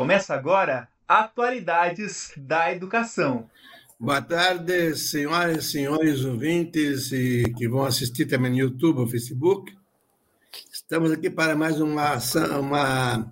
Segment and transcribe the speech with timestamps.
[0.00, 3.50] Começa agora Atualidades da Educação.
[3.98, 9.76] Boa tarde, senhoras e senhores ouvintes e que vão assistir também no YouTube ou Facebook.
[10.72, 12.16] Estamos aqui para mais uma,
[12.58, 13.30] uma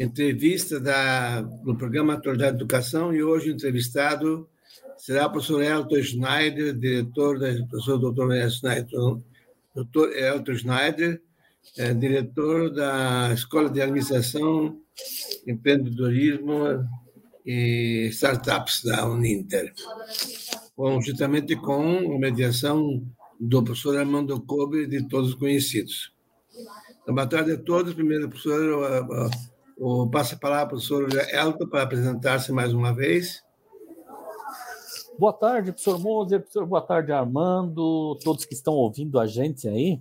[0.00, 4.48] entrevista da, do programa Atualidade da Educação e hoje entrevistado
[4.96, 8.48] será o professor Elton Schneider, diretor da professor Dr.
[8.48, 8.86] Schneider,
[9.76, 10.16] Dr.
[10.16, 11.20] Elton Schneider,
[11.76, 14.80] é, diretor da Escola de Administração,
[15.46, 16.86] Empreendedorismo
[17.44, 19.72] e Startups da Uninter,
[20.76, 23.02] conjuntamente com a mediação
[23.40, 26.12] do professor Armando Kobe, de todos conhecidos.
[27.02, 27.94] Então, boa tarde a todos.
[27.94, 29.06] Primeiro, professor,
[29.76, 33.42] o passo a palavra o professor Elton para apresentar-se mais uma vez.
[35.18, 40.00] Boa tarde, professor Moser, professor, boa tarde, Armando, todos que estão ouvindo a gente aí.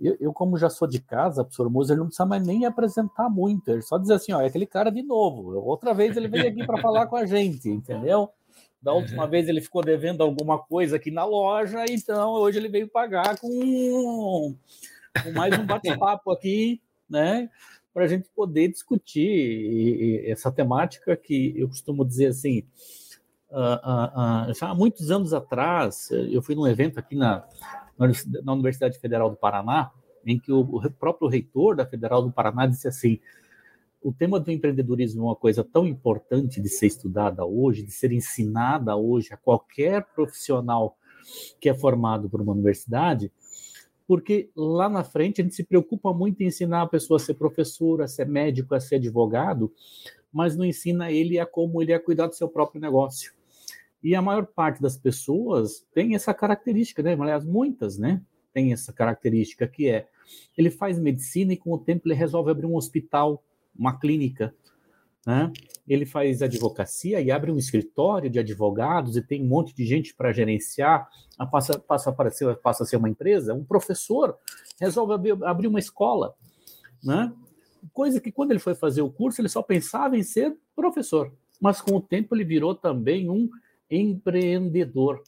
[0.00, 3.70] Eu, eu, como já sou de casa, professor Moser, não precisa mais nem apresentar muito,
[3.70, 5.58] ele só dizer assim, ó, é aquele cara de novo.
[5.58, 8.30] Outra vez ele veio aqui para falar com a gente, entendeu?
[8.80, 12.88] Da última vez ele ficou devendo alguma coisa aqui na loja, então hoje ele veio
[12.88, 14.54] pagar com,
[15.22, 17.48] com mais um bate-papo aqui, né?
[17.92, 22.64] Para a gente poder discutir essa temática que eu costumo dizer assim.
[23.50, 27.46] Uh, uh, uh, já há muitos anos atrás, eu fui num evento aqui na,
[27.98, 29.90] na Universidade Federal do Paraná,
[30.26, 33.20] em que o, próprio reitor da Federal do Paraná disse assim:
[34.02, 38.12] o tema do empreendedorismo é uma coisa tão importante de ser estudada hoje, de ser
[38.12, 40.96] ensinada hoje a qualquer profissional
[41.60, 43.32] que é formado por uma universidade,
[44.06, 47.34] porque lá na frente a gente se preocupa muito em ensinar a pessoa a ser
[47.34, 49.72] professor, a ser médico, a ser advogado,
[50.30, 53.32] mas não ensina ele a como ele a cuidar do seu próprio negócio.
[54.04, 57.16] E a maior parte das pessoas tem essa característica, né?
[57.18, 58.20] Aliás, muitas, né?
[58.52, 60.06] Tem essa característica que é
[60.58, 63.42] ele faz medicina e com o tempo ele resolve abrir um hospital,
[63.74, 64.54] uma clínica,
[65.26, 65.50] né?
[65.88, 70.14] Ele faz advocacia e abre um escritório de advogados e tem um monte de gente
[70.14, 71.08] para gerenciar,
[71.50, 73.54] passa, passa, a ser, passa a ser uma empresa.
[73.54, 74.36] Um professor
[74.78, 76.34] resolve abrir, abrir uma escola,
[77.02, 77.32] né?
[77.90, 81.80] Coisa que quando ele foi fazer o curso ele só pensava em ser professor, mas
[81.80, 83.48] com o tempo ele virou também um
[83.94, 85.22] empreendedor.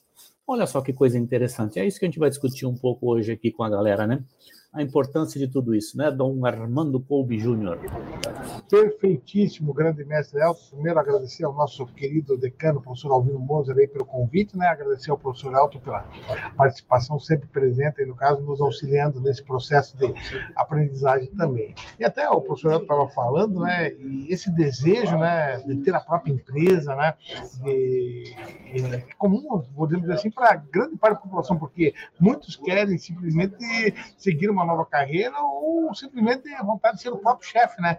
[0.47, 1.79] Olha só que coisa interessante.
[1.79, 4.23] É isso que a gente vai discutir um pouco hoje aqui com a galera, né?
[4.77, 7.81] A importância de tudo isso, né, Dom Armando Colby Júnior?
[8.69, 10.61] Perfeitíssimo, grande mestre Elton.
[10.73, 14.67] Primeiro, agradecer ao nosso querido decano, professor Alvino Moser, aí, pelo convite, né?
[14.67, 16.05] agradecer ao professor Elton pela
[16.55, 20.13] participação sempre presente, aí, no caso, nos auxiliando nesse processo de
[20.55, 21.75] aprendizagem também.
[21.99, 26.01] E até o professor Elton estava falando, né, e esse desejo né, de ter a
[26.01, 27.15] própria empresa, né,
[27.65, 28.35] de,
[29.17, 33.57] comum, vou dizer assim, para grande parte da população, porque muitos querem simplesmente
[34.19, 37.99] seguir uma nova carreira ou simplesmente a vontade de ser o próprio chefe, né?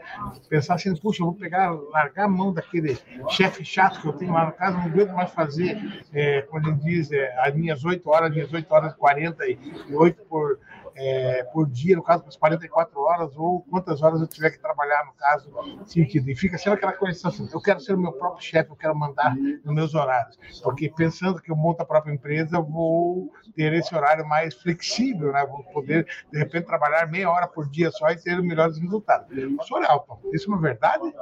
[0.49, 2.97] Pensar assim, puxa, eu vou pegar, largar a mão daquele
[3.29, 6.75] chefe chato que eu tenho lá na casa, não aguento mais fazer, é, como ele
[6.77, 10.59] diz, é, as minhas 8 horas, minhas 8 horas e 48 por
[10.97, 15.05] é, por dia, no caso, por 44 horas, ou quantas horas eu tiver que trabalhar,
[15.05, 15.51] no caso,
[15.85, 16.29] sentido.
[16.29, 18.95] E fica sendo aquela coisa assim, eu quero ser o meu próprio chefe, eu quero
[18.95, 20.37] mandar nos meus horários.
[20.63, 25.45] Porque pensando que eu monto a própria empresa, vou ter esse horário mais flexível, né?
[25.45, 29.27] Vou poder, de repente, trabalhar meia hora por dia só e ter melhores resultados.
[29.29, 31.13] Senhor Elton, isso é uma verdade?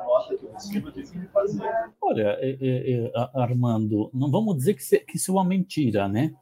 [2.01, 6.33] Olha, é, é, é, Armando, não vamos dizer que isso é uma mentira, né?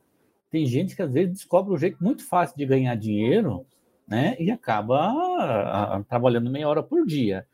[0.53, 3.65] Tem gente que às vezes descobre um jeito muito fácil de ganhar dinheiro,
[4.07, 4.35] né?
[4.39, 7.47] E acaba a, a, trabalhando meia hora por dia.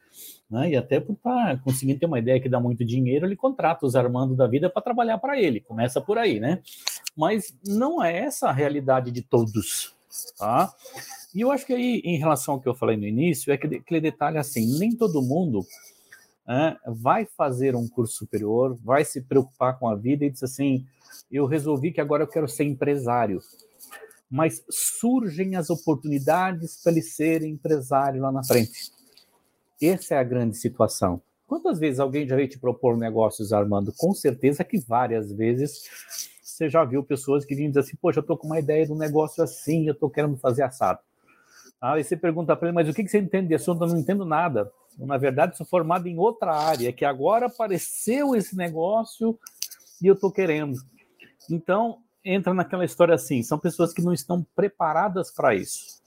[0.52, 0.72] Né?
[0.72, 3.96] E até estar tá conseguindo ter uma ideia que dá muito dinheiro, ele contrata os
[3.96, 5.62] Armando da vida para trabalhar para ele.
[5.62, 6.60] Começa por aí, né?
[7.16, 9.96] Mas não é essa a realidade de todos,
[10.38, 10.70] tá?
[11.34, 13.78] E eu acho que aí, em relação ao que eu falei no início, é que
[13.78, 15.66] aquele detalhe assim, nem todo mundo
[16.50, 20.84] né, vai fazer um curso superior, vai se preocupar com a vida e diz assim,
[21.32, 23.40] eu resolvi que agora eu quero ser empresário.
[24.32, 28.92] Mas surgem as oportunidades para ele ser empresário lá na frente.
[29.80, 31.22] Essa é a grande situação.
[31.46, 33.94] Quantas vezes alguém já veio te propor negócios, Armando?
[33.96, 35.84] Com certeza que várias vezes
[36.44, 38.92] você já viu pessoas que vêm dizer assim, poxa, eu estou com uma ideia de
[38.92, 41.00] um negócio assim, eu estou querendo fazer assado.
[41.80, 43.84] Aí você pergunta para ele, mas o que, que você entende de assunto?
[43.84, 44.72] Eu não entendo nada.
[45.06, 49.38] Na verdade, sou formado em outra área, que agora apareceu esse negócio
[50.02, 50.80] e eu estou querendo.
[51.50, 56.00] Então, entra naquela história assim: são pessoas que não estão preparadas para isso.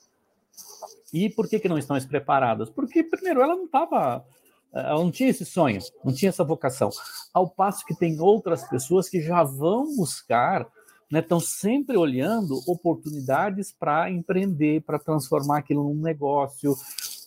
[1.13, 2.71] E por que, que não estão preparadas?
[2.71, 4.25] Porque, primeiro, ela não estava.
[4.73, 6.89] Ela não tinha esse sonho, não tinha essa vocação.
[7.35, 10.67] Ao passo que tem outras pessoas que já vão buscar,
[11.11, 16.75] né, estão sempre olhando oportunidades para empreender, para transformar aquilo num negócio,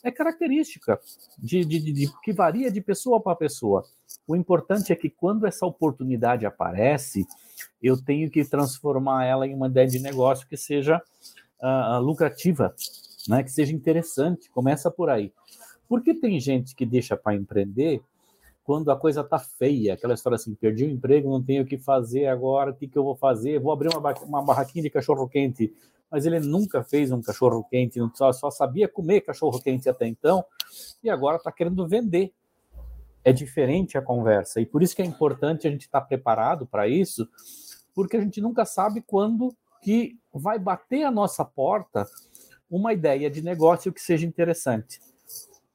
[0.06, 1.00] é característica
[1.38, 3.84] de, de, de, de que varia de pessoa para pessoa.
[4.28, 7.26] O importante é que quando essa oportunidade aparece,
[7.82, 11.02] eu tenho que transformar ela em uma ideia de negócio que seja
[11.60, 12.74] uh, lucrativa,
[13.28, 13.44] né?
[13.44, 14.50] que seja interessante.
[14.52, 15.34] Começa por aí.
[15.90, 18.02] Porque tem gente que deixa para empreender
[18.64, 21.78] quando a coisa tá feia, aquela história assim, perdi o emprego, não tenho o que
[21.78, 23.60] fazer agora, o que, que eu vou fazer?
[23.60, 25.72] Vou abrir uma, uma barraquinha de cachorro-quente.
[26.16, 30.46] Mas ele nunca fez um cachorro-quente, só, só sabia comer cachorro-quente até então,
[31.04, 32.32] e agora está querendo vender.
[33.22, 36.66] É diferente a conversa, e por isso que é importante a gente estar tá preparado
[36.66, 37.28] para isso,
[37.94, 42.08] porque a gente nunca sabe quando que vai bater a nossa porta
[42.72, 45.02] uma ideia de negócio que seja interessante.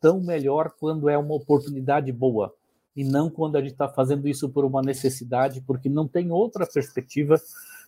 [0.00, 2.54] Tão melhor quando é uma oportunidade boa
[2.96, 6.66] e não quando a gente está fazendo isso por uma necessidade, porque não tem outra
[6.66, 7.38] perspectiva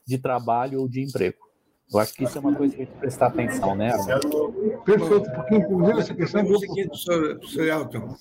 [0.04, 1.51] de trabalho ou de emprego.
[1.92, 3.92] Eu acho que isso é uma coisa que a gente prestar atenção, né?
[4.84, 8.16] Perfeito, porque inclusive essa questão é o seguinte, professor Elton,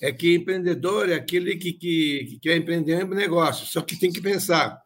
[0.00, 4.10] é que empreendedor é aquele que, que, que quer empreender um negócio, só que tem
[4.10, 4.80] que pensar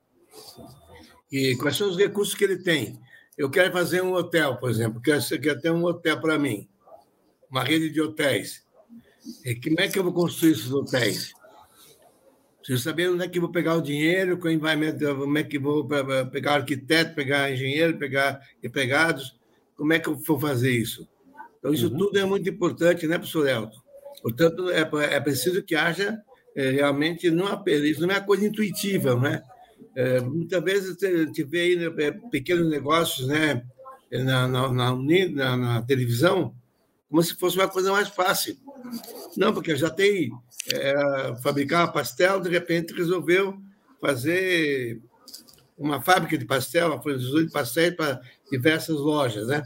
[1.34, 2.96] e quais são os recursos que ele tem.
[3.36, 6.68] Eu quero fazer um hotel, por exemplo, quero, quero ter um hotel para mim,
[7.50, 8.62] uma rede de hotéis.
[9.44, 11.32] E como é que eu vou construir esses hotéis?
[12.64, 15.86] Preciso saber onde é que vou pegar o dinheiro, como é que vou
[16.32, 19.38] pegar arquiteto, pegar engenheiro, pegar empregados,
[19.76, 21.06] como é que eu vou fazer isso?
[21.58, 21.98] Então, isso uhum.
[21.98, 23.78] tudo é muito importante, né, professor Elton?
[24.22, 24.80] Portanto, é,
[25.14, 26.18] é preciso que haja
[26.56, 29.42] é, realmente, não, isso não é uma coisa intuitiva, não é?
[29.94, 31.90] é muitas vezes a gente vê aí né,
[32.30, 33.62] pequenos negócios né,
[34.10, 36.54] na, na, na, na televisão
[37.10, 38.56] como se fosse uma coisa mais fácil.
[39.36, 40.30] Não, porque já tem
[40.72, 43.58] é, fabricar pastel, de repente resolveu
[44.00, 45.00] fazer
[45.76, 48.20] uma fábrica de pastel, uma produção de pastéis para
[48.50, 49.62] diversas lojas, né?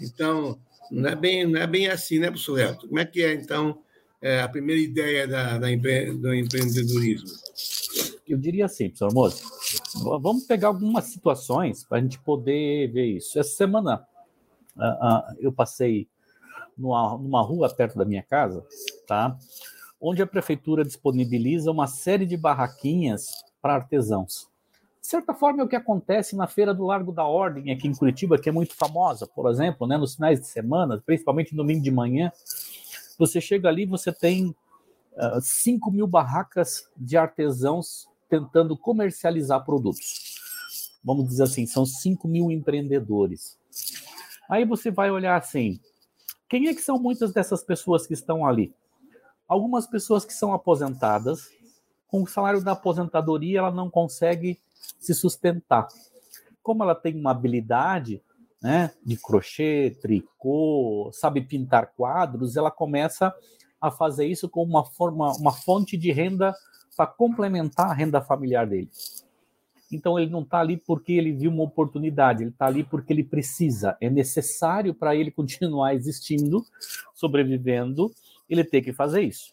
[0.00, 0.58] Então,
[0.90, 2.88] não é bem, não é bem assim, né, professor Elton?
[2.88, 3.78] Como é que é, então,
[4.20, 7.28] é, a primeira ideia da, da do empreendedorismo?
[8.26, 9.44] Eu diria assim, professor Moço,
[10.20, 13.38] vamos pegar algumas situações para a gente poder ver isso.
[13.38, 14.06] Essa semana
[15.38, 16.08] eu passei
[16.76, 18.64] numa, numa rua perto da minha casa,
[19.06, 19.36] tá?
[20.00, 23.30] Onde a prefeitura disponibiliza uma série de barraquinhas
[23.60, 24.48] para artesãos.
[25.00, 27.94] De certa forma, é o que acontece na Feira do Largo da Ordem, aqui em
[27.94, 31.82] Curitiba, que é muito famosa, por exemplo, né, nos finais de semana, principalmente no domingo
[31.82, 32.32] de manhã.
[33.18, 34.56] Você chega ali, você tem uh,
[35.36, 40.40] ah, 5 mil barracas de artesãos tentando comercializar produtos.
[41.04, 43.58] Vamos dizer assim, são 5 mil empreendedores.
[44.48, 45.78] Aí você vai olhar assim,
[46.54, 48.72] quem é que são muitas dessas pessoas que estão ali?
[49.48, 51.50] Algumas pessoas que são aposentadas,
[52.06, 54.60] com o salário da aposentadoria ela não consegue
[55.00, 55.88] se sustentar.
[56.62, 58.22] Como ela tem uma habilidade
[58.62, 63.34] né, de crochê, tricô, sabe pintar quadros, ela começa
[63.80, 66.54] a fazer isso como uma forma, uma fonte de renda
[66.96, 68.88] para complementar a renda familiar dele.
[69.90, 73.24] Então ele não está ali porque ele viu uma oportunidade, ele está ali porque ele
[73.24, 76.64] precisa, é necessário para ele continuar existindo,
[77.14, 78.10] sobrevivendo,
[78.48, 79.52] ele ter que fazer isso.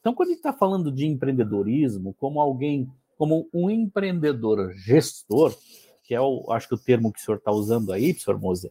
[0.00, 5.56] Então, quando a gente está falando de empreendedorismo, como alguém, como um empreendedor gestor,
[6.02, 8.70] que é o, acho que o termo que o senhor está usando aí, professor Moser,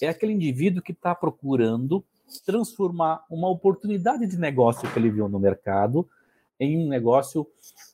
[0.00, 2.02] é aquele indivíduo que está procurando
[2.46, 6.08] transformar uma oportunidade de negócio que ele viu no mercado
[6.58, 7.46] em um negócio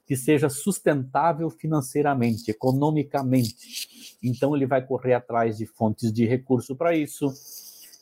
[0.09, 4.17] que seja sustentável financeiramente, economicamente.
[4.23, 7.31] Então, ele vai correr atrás de fontes de recurso para isso.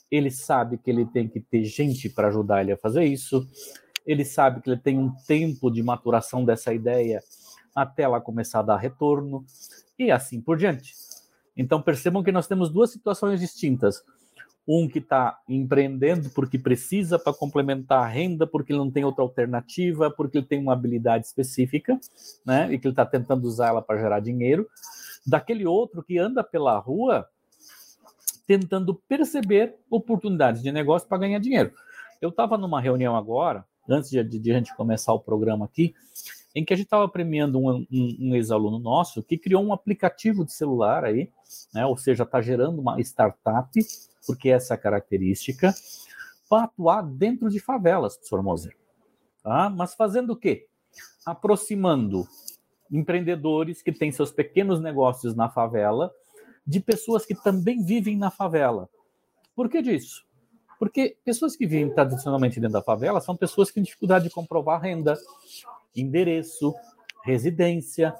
[0.08, 3.44] Ele sabe que ele tem que ter gente para ajudar ele a fazer isso.
[4.06, 7.20] Ele sabe que ele tem um tempo de maturação dessa ideia
[7.74, 9.44] até ela começar a dar retorno
[9.98, 10.94] e assim por diante.
[11.56, 14.00] Então, percebam que nós temos duas situações distintas
[14.68, 19.22] um que está empreendendo porque precisa para complementar a renda, porque ele não tem outra
[19.22, 21.98] alternativa, porque ele tem uma habilidade específica,
[22.44, 22.72] né?
[22.72, 24.68] E que ele está tentando usar ela para gerar dinheiro.
[25.24, 27.28] Daquele outro que anda pela rua
[28.46, 31.72] tentando perceber oportunidades de negócio para ganhar dinheiro.
[32.20, 35.94] Eu estava numa reunião agora, antes de, de, de, a gente começar o programa aqui,
[36.54, 40.44] em que a gente estava premiando um, um, um ex-aluno nosso que criou um aplicativo
[40.44, 41.28] de celular aí,
[41.74, 41.84] né?
[41.84, 43.68] Ou seja, está gerando uma startup
[44.26, 45.74] porque essa característica,
[46.48, 48.76] para atuar dentro de favelas, professor Moser.
[49.42, 49.70] Tá?
[49.70, 50.66] Mas fazendo o quê?
[51.24, 52.26] Aproximando
[52.90, 56.12] empreendedores que têm seus pequenos negócios na favela
[56.66, 58.88] de pessoas que também vivem na favela.
[59.54, 60.24] Por que disso?
[60.78, 64.80] Porque pessoas que vivem tradicionalmente dentro da favela são pessoas que têm dificuldade de comprovar
[64.80, 65.16] renda,
[65.94, 66.74] endereço,
[67.24, 68.14] residência,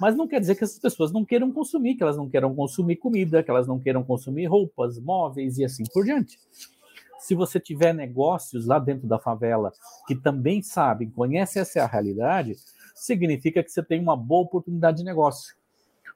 [0.00, 2.96] mas não quer dizer que essas pessoas não queiram consumir, que elas não queiram consumir
[2.96, 6.38] comida, que elas não queiram consumir roupas, móveis e assim por diante.
[7.18, 9.72] Se você tiver negócios lá dentro da favela
[10.06, 12.56] que também sabem, conhecem essa realidade,
[12.94, 15.56] significa que você tem uma boa oportunidade de negócio.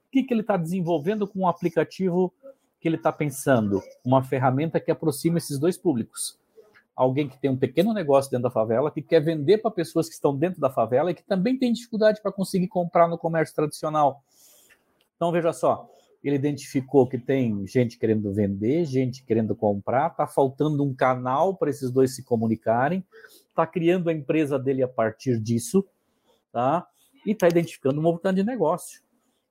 [0.07, 2.33] O que, que ele está desenvolvendo com o um aplicativo
[2.81, 3.83] que ele está pensando?
[4.05, 6.39] Uma ferramenta que aproxima esses dois públicos.
[6.95, 10.15] Alguém que tem um pequeno negócio dentro da favela, que quer vender para pessoas que
[10.15, 14.23] estão dentro da favela e que também tem dificuldade para conseguir comprar no comércio tradicional.
[15.17, 15.89] Então, veja só,
[16.23, 21.71] ele identificou que tem gente querendo vender, gente querendo comprar, está faltando um canal para
[21.71, 23.05] esses dois se comunicarem,
[23.49, 25.87] está criando a empresa dele a partir disso,
[26.53, 26.87] tá?
[27.25, 29.03] E está identificando uma oportunidade de negócio.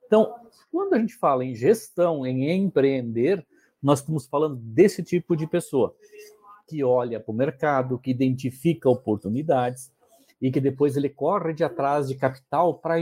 [0.05, 0.35] Então,
[0.71, 3.45] quando a gente fala em gestão, em empreender,
[3.81, 5.95] nós estamos falando desse tipo de pessoa
[6.71, 9.91] que olha para o mercado, que identifica oportunidades
[10.41, 12.95] e que depois ele corre de atrás de capital para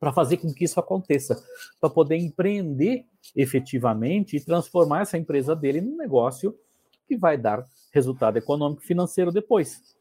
[0.00, 1.42] para fazer com que isso aconteça,
[1.80, 6.58] para poder empreender efetivamente e transformar essa empresa dele num negócio
[7.06, 9.96] que vai dar resultado econômico e financeiro depois.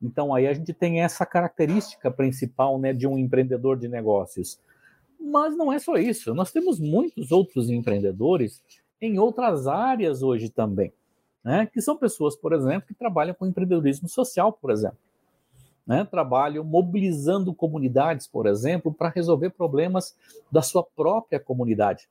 [0.00, 4.58] Então aí a gente tem essa característica principal, né, de um empreendedor de negócios.
[5.20, 8.62] Mas não é só isso, nós temos muitos outros empreendedores
[9.00, 10.92] em outras áreas hoje também,
[11.44, 14.98] né, que são pessoas, por exemplo, que trabalham com empreendedorismo social, por exemplo
[15.86, 20.16] né, trabalham mobilizando comunidades, por exemplo, para resolver problemas
[20.50, 22.08] da sua própria comunidade,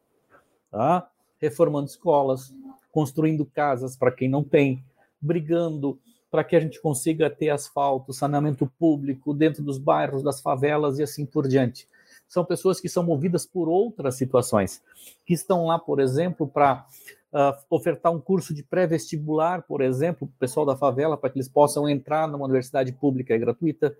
[0.71, 1.07] tá?
[1.39, 2.53] reformando escolas,
[2.91, 4.83] construindo casas para quem não tem,
[5.19, 5.99] brigando
[6.29, 11.03] para que a gente consiga ter asfalto, saneamento público dentro dos bairros, das favelas e
[11.03, 11.87] assim por diante.
[12.27, 14.81] São pessoas que são movidas por outras situações,
[15.25, 16.87] que estão lá, por exemplo, para
[17.33, 21.37] uh, ofertar um curso de pré-vestibular, por exemplo, para o pessoal da favela, para que
[21.37, 23.97] eles possam entrar numa universidade pública e gratuita.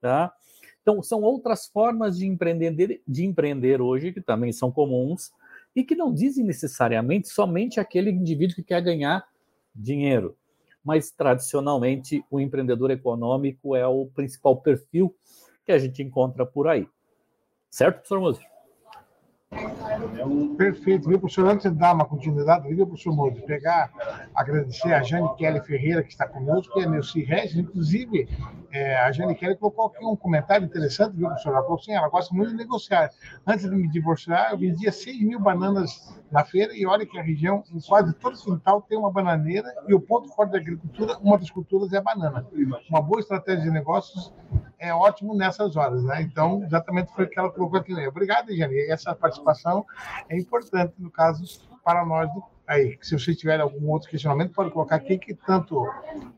[0.00, 0.32] Tá?
[0.80, 5.32] Então, são outras formas de empreender, de empreender hoje, que também são comuns,
[5.74, 9.26] e que não dizem necessariamente somente aquele indivíduo que quer ganhar
[9.74, 10.36] dinheiro.
[10.82, 15.14] Mas, tradicionalmente, o empreendedor econômico é o principal perfil
[15.64, 16.88] que a gente encontra por aí.
[17.70, 18.40] Certo, professor
[20.00, 20.56] Moser?
[20.56, 21.46] Perfeito, viu, professor?
[21.46, 23.90] Antes de dar uma continuidade, viu, professor Moura, pegar,
[24.34, 28.28] agradecer a Jane Kelly Ferreira, que está conosco, e a Nelci Regis, inclusive,
[28.72, 31.50] é, a Jane Kelly colocou aqui um comentário interessante, viu, professor?
[31.50, 33.10] Ela falou assim, ela gosta muito de negociar.
[33.46, 37.22] Antes de me divorciar, eu vendia 6 mil bananas na feira, e olha que a
[37.22, 41.18] região, em quase todo o quintal, tem uma bananeira, e o ponto forte da agricultura,
[41.18, 42.46] uma das culturas é a banana.
[42.88, 44.32] Uma boa estratégia de negócios
[44.78, 46.22] é ótimo nessas horas, né?
[46.22, 47.94] Então, exatamente foi o que ela colocou aqui.
[48.06, 48.90] Obrigado, Jane.
[48.90, 49.84] Essa participação
[50.28, 51.44] é importante, no caso,
[51.84, 52.96] para nós do aí.
[53.02, 55.84] Se você tiver algum outro questionamento, pode colocar aqui, que tanto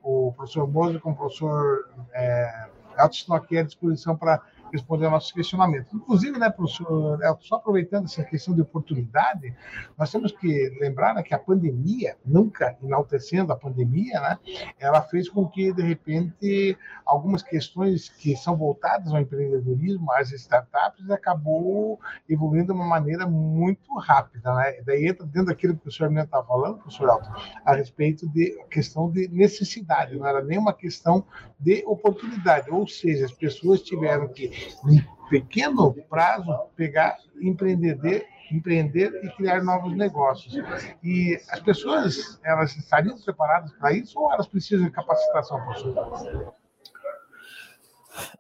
[0.03, 2.69] o professor Moser como o professor é,
[3.11, 4.41] estão aqui à disposição para
[4.73, 5.95] responder ao nosso questionamento.
[5.95, 9.55] Inclusive, né, professor, só aproveitando essa questão de oportunidade,
[9.99, 14.39] nós temos que lembrar né, que a pandemia, nunca enaltecendo a pandemia, né,
[14.81, 21.11] ela fez com que, de repente, algumas questões que são voltadas ao empreendedorismo, às startups,
[21.11, 24.55] acabou evoluindo de uma maneira muito rápida.
[24.55, 24.83] Né?
[24.87, 27.29] Daí entra dentro daquilo que o senhor está falando, professor Alto,
[27.65, 31.25] a respeito de questão de necessidade, não era nem uma questão
[31.59, 34.49] de oportunidade, ou seja, as pessoas tiveram que
[34.85, 40.55] um pequeno prazo, pegar, empreender, empreender e criar novos negócios.
[41.03, 46.55] E as pessoas, elas estariam preparadas para isso ou elas precisam de capacitação, professor?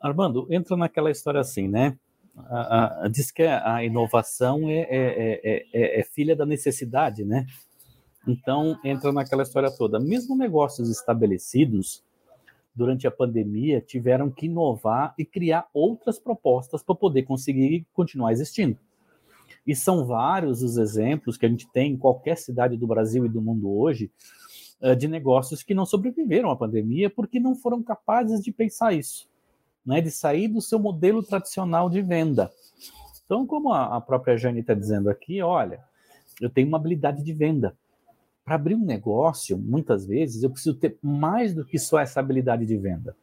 [0.02, 1.96] Armando, entra naquela história assim, né?
[2.36, 7.46] A, a, diz que a inovação é, é, é, é, filha da necessidade, né?
[8.26, 9.98] Então, entra naquela história toda.
[9.98, 12.04] Mesmo negócios estabelecidos,
[12.74, 18.78] durante a pandemia, tiveram que inovar e criar outras propostas para poder conseguir continuar existindo.
[19.66, 23.28] E são vários os exemplos que a gente tem em qualquer cidade do Brasil e
[23.28, 24.10] do mundo hoje
[24.80, 29.28] eh, de negócios que não sobreviveram à pandemia porque não foram capazes de pensar isso,
[29.86, 32.50] né, de sair do seu modelo tradicional de venda.
[33.24, 35.82] Então, como a própria Jane está dizendo aqui, olha,
[36.40, 37.76] eu tenho uma habilidade de venda,
[38.44, 42.66] para abrir um negócio, muitas vezes, eu preciso ter mais do que só essa habilidade
[42.66, 43.16] de venda.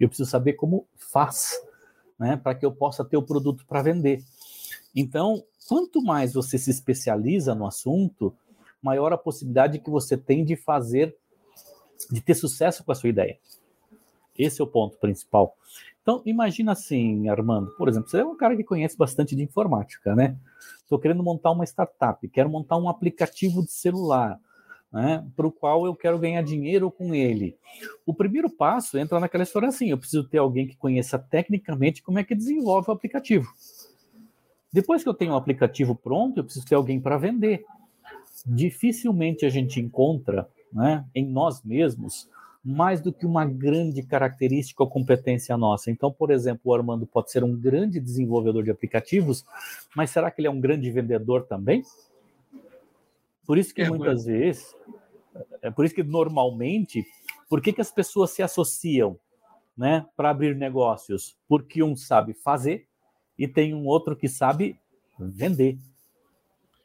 [0.00, 1.52] Eu preciso saber como faz,
[2.18, 4.22] né, para que eu possa ter o produto para vender.
[4.94, 8.34] Então, quanto mais você se especializa no assunto,
[8.82, 11.16] maior a possibilidade que você tem de fazer,
[12.10, 13.38] de ter sucesso com a sua ideia.
[14.36, 15.56] Esse é o ponto principal.
[16.02, 20.14] Então, imagina assim, Armando, por exemplo, você é um cara que conhece bastante de informática,
[20.14, 20.36] né?
[20.82, 24.38] Estou querendo montar uma startup, quero montar um aplicativo de celular
[24.94, 27.58] né, para o qual eu quero ganhar dinheiro com ele.
[28.06, 32.20] O primeiro passo entra naquela história assim: eu preciso ter alguém que conheça tecnicamente como
[32.20, 33.52] é que desenvolve o aplicativo.
[34.72, 37.64] Depois que eu tenho o aplicativo pronto, eu preciso ter alguém para vender.
[38.46, 42.28] Dificilmente a gente encontra né, em nós mesmos
[42.64, 45.90] mais do que uma grande característica ou competência nossa.
[45.90, 49.44] Então, por exemplo, o Armando pode ser um grande desenvolvedor de aplicativos,
[49.94, 51.82] mas será que ele é um grande vendedor também?
[53.46, 54.74] Por isso que é, muitas vezes,
[55.62, 57.04] é por isso que normalmente,
[57.48, 59.18] por que, que as pessoas se associam
[59.76, 61.36] né, para abrir negócios?
[61.48, 62.86] Porque um sabe fazer
[63.38, 64.78] e tem um outro que sabe
[65.18, 65.76] vender.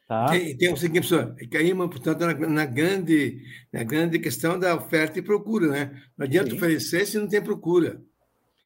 [0.06, 0.26] Tá?
[0.26, 5.20] Tem, tem o seguinte, professor, caímos, portanto, na, na, grande, na grande questão da oferta
[5.20, 6.02] e procura, né?
[6.18, 6.56] Não adianta Sim.
[6.56, 8.02] oferecer se não tem procura.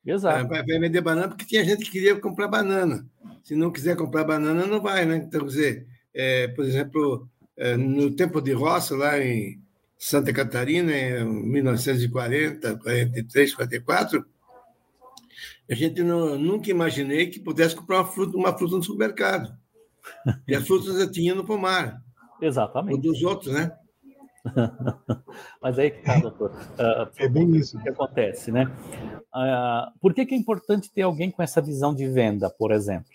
[0.07, 0.49] Exato.
[0.49, 3.07] Vai, vai vender banana porque tinha gente que queria comprar banana.
[3.43, 5.17] Se não quiser comprar banana, não vai, né?
[5.17, 7.34] Então, quer dizer, é, por exemplo, é,
[7.79, 9.61] no tempo de roça, lá em
[9.97, 14.27] Santa Catarina, em 1940, 43, 44,
[15.71, 19.57] a gente não, nunca imaginei que pudesse comprar uma fruta, uma fruta no supermercado.
[20.47, 22.03] E as frutas eu tinha no pomar.
[22.41, 22.99] Exatamente.
[22.99, 23.73] O dos outros, né?
[25.63, 26.51] Mas aí que tá, doutor.
[26.51, 27.79] Uh, é bem isso.
[27.79, 28.71] O que acontece, né?
[29.35, 33.09] Uh, por que, que é importante ter alguém com essa visão de venda, por exemplo?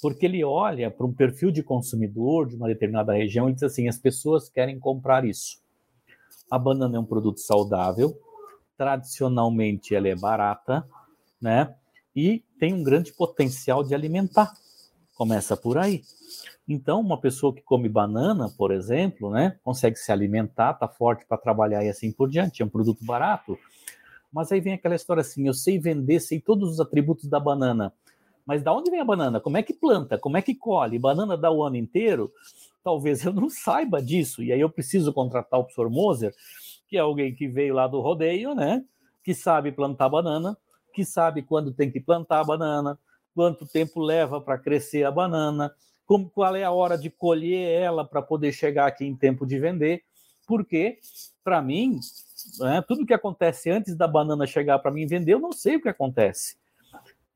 [0.00, 3.88] Porque ele olha para um perfil de consumidor de uma determinada região e diz assim:
[3.88, 5.62] as pessoas querem comprar isso.
[6.50, 8.18] A banana é um produto saudável,
[8.76, 10.86] tradicionalmente ela é barata,
[11.40, 11.74] né?
[12.14, 14.52] E tem um grande potencial de alimentar.
[15.16, 16.02] Começa por aí.
[16.66, 21.36] Então, uma pessoa que come banana, por exemplo, né, consegue se alimentar, tá forte para
[21.36, 23.58] trabalhar e assim por diante, é um produto barato.
[24.32, 27.92] Mas aí vem aquela história assim, eu sei vender, sei todos os atributos da banana.
[28.46, 29.40] Mas da onde vem a banana?
[29.40, 30.18] Como é que planta?
[30.18, 30.98] Como é que colhe?
[30.98, 32.32] Banana dá o ano inteiro?
[32.82, 34.42] Talvez eu não saiba disso.
[34.42, 36.34] E aí eu preciso contratar o professor Moser,
[36.88, 38.84] que é alguém que veio lá do rodeio, né?
[39.22, 40.56] Que sabe plantar banana,
[40.92, 42.98] que sabe quando tem que plantar a banana,
[43.34, 45.74] quanto tempo leva para crescer a banana,
[46.06, 49.58] como, qual é a hora de colher ela para poder chegar aqui em tempo de
[49.58, 50.02] vender,
[50.46, 50.98] porque,
[51.42, 51.98] para mim,
[52.60, 55.82] né, tudo que acontece antes da banana chegar para mim vender, eu não sei o
[55.82, 56.56] que acontece.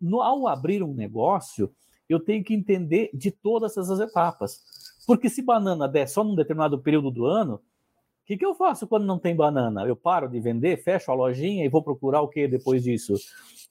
[0.00, 1.72] No, ao abrir um negócio,
[2.08, 4.61] eu tenho que entender de todas essas etapas.
[5.06, 7.61] Porque se banana der só num determinado período do ano, o
[8.26, 9.87] que, que eu faço quando não tem banana?
[9.87, 13.14] Eu paro de vender, fecho a lojinha e vou procurar o que depois disso?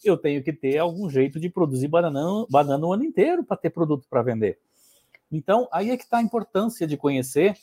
[0.03, 3.69] eu tenho que ter algum jeito de produzir banana, banana o ano inteiro para ter
[3.69, 4.59] produto para vender.
[5.31, 7.55] Então, aí é que está a importância de conhecer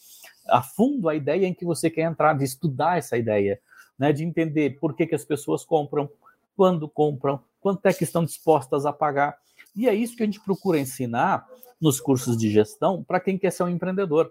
[0.49, 3.59] a fundo a ideia em que você quer entrar, de estudar essa ideia,
[3.99, 6.11] né, de entender por que, que as pessoas compram,
[6.57, 9.39] quando compram, quanto é que estão dispostas a pagar.
[9.75, 11.49] E é isso que a gente procura ensinar
[11.81, 14.31] nos cursos de gestão para quem quer ser um empreendedor.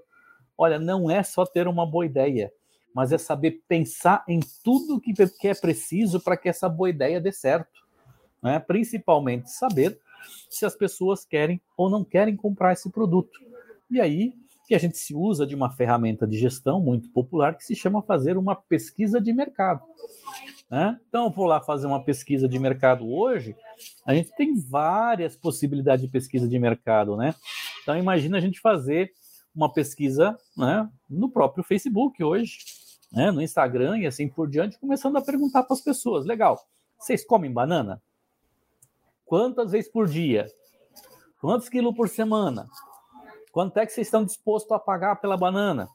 [0.56, 2.54] Olha, não é só ter uma boa ideia,
[2.94, 7.32] mas é saber pensar em tudo que é preciso para que essa boa ideia dê
[7.32, 7.84] certo
[8.44, 8.60] né?
[8.60, 9.98] principalmente saber
[10.50, 13.40] se as pessoas querem ou não querem comprar esse produto.
[13.90, 14.36] E aí
[14.74, 18.38] a gente se usa de uma ferramenta de gestão muito popular que se chama fazer
[18.38, 19.82] uma pesquisa de mercado.
[20.70, 21.00] Né?
[21.08, 23.56] Então, eu vou lá fazer uma pesquisa de mercado hoje,
[24.06, 27.36] a gente tem várias possibilidades de pesquisa de mercado, né?
[27.82, 29.12] Então, imagina a gente fazer
[29.56, 32.58] uma pesquisa né, no próprio Facebook hoje,
[33.12, 36.60] né, no Instagram e assim por diante, começando a perguntar para as pessoas: legal,
[36.98, 38.02] vocês comem banana?
[39.26, 40.48] Quantas vezes por dia?
[41.40, 42.68] Quantos quilos por semana?
[43.54, 45.88] Quanto é que vocês estão dispostos a pagar pela banana?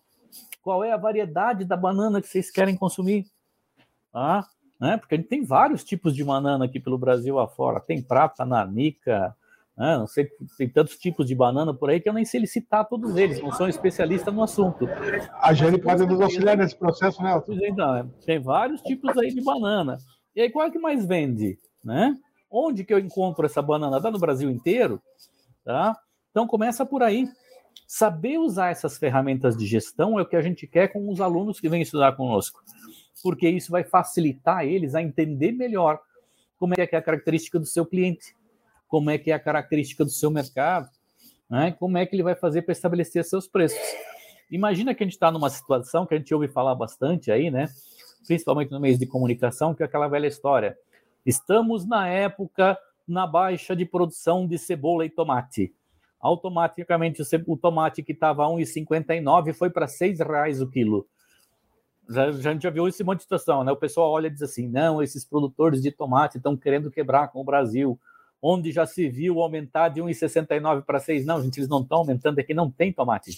[0.63, 3.27] Qual é a variedade da banana que vocês querem consumir?
[4.15, 4.47] Ah,
[4.81, 4.97] né?
[4.97, 7.81] Porque a gente tem vários tipos de banana aqui pelo Brasil afora.
[7.81, 9.35] Tem prata, nanica,
[9.77, 9.99] né?
[9.99, 13.17] não sei, tem tantos tipos de banana por aí que eu nem sei citar todos
[13.17, 14.89] eles, não sou especialista no assunto.
[15.43, 17.43] A Jane pode nos auxiliar nesse processo, né?
[17.65, 19.99] Então, é, tem vários tipos aí de banana.
[20.37, 21.59] E aí, qual é que mais vende?
[21.85, 22.17] Né?
[22.49, 23.99] Onde que eu encontro essa banana?
[23.99, 25.03] Dá no Brasil inteiro?
[25.65, 25.99] Tá?
[26.31, 27.29] Então começa por aí.
[27.87, 31.61] Saber usar essas ferramentas de gestão é o que a gente quer com os alunos
[31.61, 32.63] que vêm estudar conosco,
[33.23, 36.01] porque isso vai facilitar eles a entender melhor
[36.59, 38.35] como é que é a característica do seu cliente,
[38.89, 40.91] como é que é a característica do seu mercado,
[41.49, 41.73] né?
[41.73, 43.79] como é que ele vai fazer para estabelecer seus preços.
[44.51, 47.69] Imagina que a gente está numa situação que a gente ouve falar bastante aí, né?
[48.27, 50.77] principalmente no meio de comunicação, que é aquela velha história.
[51.25, 55.75] Estamos na época na baixa de produção de cebola e tomate.
[56.21, 61.07] Automaticamente o tomate que estava a 1,59 foi para R$ reais o quilo.
[62.09, 63.71] Já, já, já viu esse monte de situação, né?
[63.71, 67.41] O pessoal olha e diz assim: não, esses produtores de tomate estão querendo quebrar com
[67.41, 67.99] o Brasil,
[68.41, 71.27] onde já se viu aumentar de 1,69 para 6.
[71.27, 73.31] Não, gente, eles não estão aumentando, é que não tem tomate.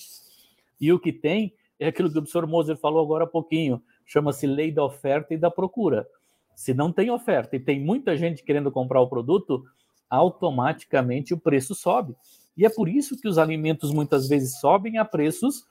[0.81, 4.47] E o que tem é aquilo que o professor Moser falou agora há pouquinho, chama-se
[4.47, 6.07] lei da oferta e da procura.
[6.55, 9.65] Se não tem oferta e tem muita gente querendo comprar o produto,
[10.09, 12.15] automaticamente o preço sobe.
[12.57, 15.67] E é por isso que os alimentos muitas vezes sobem a preços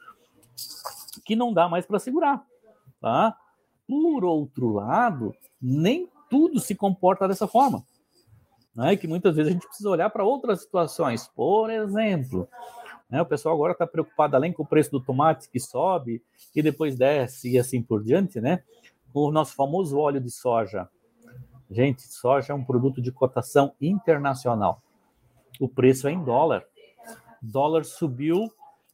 [1.26, 2.44] que não dá mais para segurar.
[3.00, 3.36] Tá?
[3.88, 7.84] Por outro lado, nem tudo se comporta dessa forma.
[8.76, 8.96] Né?
[8.96, 11.28] Que muitas vezes a gente precisa olhar para outras situações.
[11.28, 12.48] Por exemplo,
[13.10, 16.24] né, o pessoal agora está preocupado, além com o preço do tomate que sobe
[16.56, 18.64] e depois desce e assim por diante, né?
[19.12, 20.88] Com o nosso famoso óleo de soja.
[21.72, 24.82] Gente, soja é um produto de cotação internacional.
[25.60, 26.64] O preço é em dólar.
[27.42, 28.44] Dólar subiu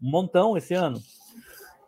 [0.01, 0.99] um montão esse ano.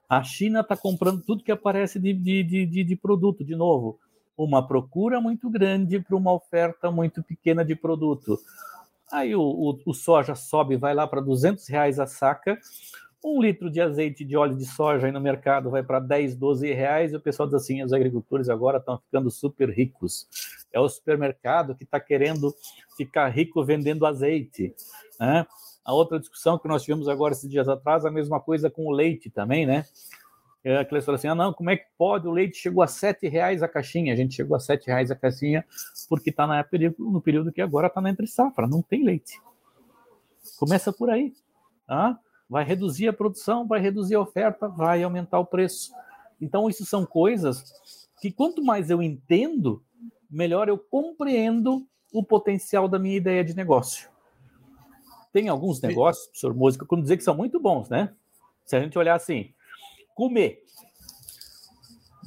[0.07, 3.99] A China está comprando tudo que aparece de, de, de, de, produto, de novo.
[4.37, 8.39] Uma procura muito grande para uma oferta muito pequena de produto.
[9.11, 12.57] Aí o, o, o soja sobe, vai lá para 200 reais a saca.
[13.23, 16.71] Um litro de azeite de óleo de soja aí no mercado vai para 10, 12
[16.71, 17.11] reais.
[17.11, 20.27] E o pessoal diz assim: os agricultores agora estão ficando super ricos.
[20.77, 22.53] É o supermercado que está querendo
[22.95, 24.75] ficar rico vendendo azeite.
[25.19, 25.43] Né?
[25.83, 28.91] A outra discussão que nós tivemos agora esses dias atrás, a mesma coisa com o
[28.91, 29.85] leite também, né?
[30.63, 32.27] É, que falaram assim: ah, não, como é que pode?
[32.27, 34.13] O leite chegou a sete reais a caixinha.
[34.13, 35.65] A gente chegou a sete reais a caixinha
[36.07, 36.45] porque está
[36.99, 39.41] no período que agora está na entre safra, não tem leite.
[40.59, 41.33] Começa por aí.
[41.87, 42.19] Tá?
[42.47, 45.91] Vai reduzir a produção, vai reduzir a oferta, vai aumentar o preço.
[46.39, 49.81] Então, isso são coisas que quanto mais eu entendo,
[50.29, 54.09] melhor eu compreendo o potencial da minha ideia de negócio
[55.37, 58.11] tem alguns negócios, professor Música, como dizer que são muito bons, né?
[58.65, 59.53] Se a gente olhar assim,
[60.15, 60.63] comer.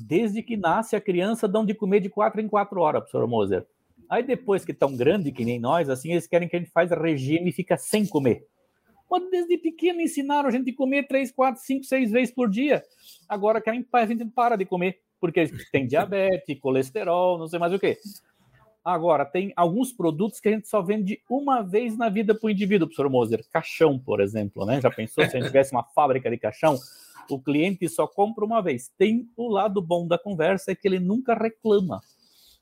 [0.06, 3.66] Desde que nasce a criança, dão de comer de quatro em quatro horas, professor Moser.
[4.08, 6.94] Aí depois que estão grande que nem nós, assim, eles querem que a gente faça
[6.94, 8.46] regime e fica sem comer.
[9.10, 12.80] Mas desde pequeno ensinaram a gente a comer três, quatro, cinco, seis vezes por dia.
[13.28, 17.72] Agora querem que a gente para de comer, porque tem diabetes, colesterol, não sei mais
[17.72, 17.98] o que.
[18.82, 22.50] Agora, tem alguns produtos que a gente só vende uma vez na vida para o
[22.50, 23.44] indivíduo, professor Moser.
[23.52, 24.80] Caixão, por exemplo, né?
[24.80, 26.78] Já pensou se a gente tivesse uma fábrica de caixão?
[27.28, 28.90] O cliente só compra uma vez.
[28.96, 32.00] Tem o lado bom da conversa, é que ele nunca reclama,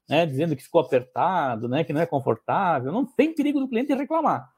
[0.08, 0.26] né?
[0.26, 1.84] Dizendo que ficou apertado, né?
[1.84, 2.90] Que não é confortável.
[2.90, 4.52] Não tem perigo do cliente reclamar,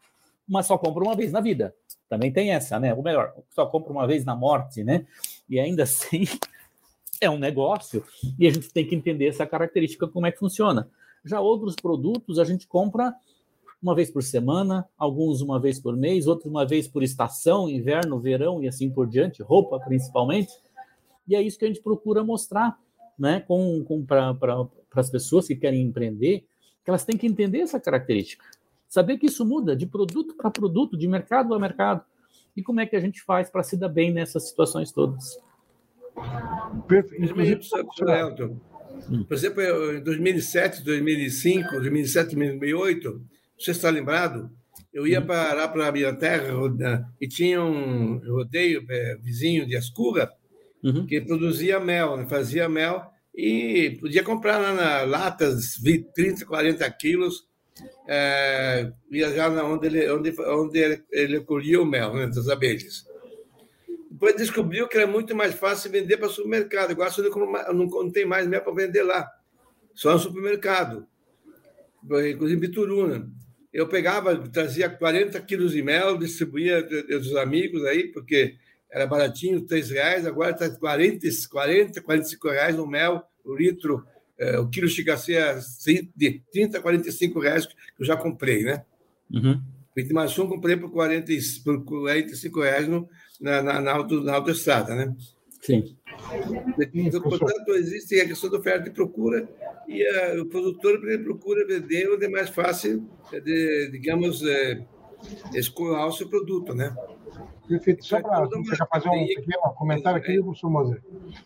[0.49, 1.75] mas só compra uma vez na vida.
[2.09, 2.95] Também tem essa, né?
[2.95, 5.07] Ou melhor, só compra uma vez na morte, né?
[5.47, 6.25] E ainda assim
[7.21, 8.05] é um negócio
[8.39, 10.89] e a gente tem que entender essa característica, como é que funciona.
[11.25, 13.15] Já outros produtos a gente compra
[13.83, 18.21] uma vez por semana, alguns uma vez por mês, outros uma vez por estação, inverno,
[18.21, 20.53] verão e assim por diante, roupa principalmente.
[21.27, 22.79] E é isso que a gente procura mostrar
[23.19, 24.37] né, com, com para
[24.97, 26.47] as pessoas que querem empreender,
[26.83, 28.45] que elas têm que entender essa característica.
[28.89, 32.03] Saber que isso muda de produto para produto, de mercado a mercado.
[32.57, 35.39] E como é que a gente faz para se dar bem nessas situações todas.
[36.87, 37.25] Perfeito.
[37.25, 37.61] Inclusive,
[39.11, 39.25] Hum.
[39.25, 39.63] Por exemplo,
[39.97, 43.23] em 2007, 2005, 2007, 2008,
[43.59, 44.51] você está lembrado?
[44.93, 46.53] Eu ia parar para a minha terra
[47.21, 50.31] e tinha um rodeio é, vizinho de Ascura
[50.83, 51.07] uhum.
[51.07, 52.27] que produzia mel, né?
[52.29, 53.03] fazia mel
[53.35, 55.81] e podia comprar lá na latas
[56.15, 57.47] 30, 40 quilos,
[58.09, 63.05] é, viajar onde ele, onde, onde ele colhia o mel né, das abelhas.
[64.21, 66.91] Depois descobriu que era muito mais fácil vender para supermercado.
[66.91, 69.27] Agora você não, não tem mais mel para vender lá,
[69.95, 71.07] só no supermercado.
[72.05, 73.31] Inclusive em Bituruna.
[73.73, 78.57] Eu pegava, trazia 40 quilos de mel, distribuía dos amigos aí, porque
[78.91, 84.05] era baratinho, 3 reais, agora está 40, 40, 45 reais o mel, o litro,
[84.37, 88.85] é, o quilo chega a ser de 30 45 reais que eu já comprei, né?
[89.31, 89.63] Uhum.
[89.97, 91.33] Vitimação comprei por, 40,
[91.65, 93.09] por 45 reais no,
[93.41, 95.15] na, na, na, auto, na autoestrada, né?
[95.61, 95.97] Sim.
[96.95, 99.49] Então, portanto, existe a questão da oferta e procura,
[99.89, 104.85] e a, o produtor procura vender onde é mais fácil, é de, digamos, é,
[105.55, 106.95] escoar o seu produto, né?
[107.71, 108.05] Perfeito.
[108.05, 108.49] Só para
[108.93, 111.01] fazer um pequeno comentário aqui, professor Moser.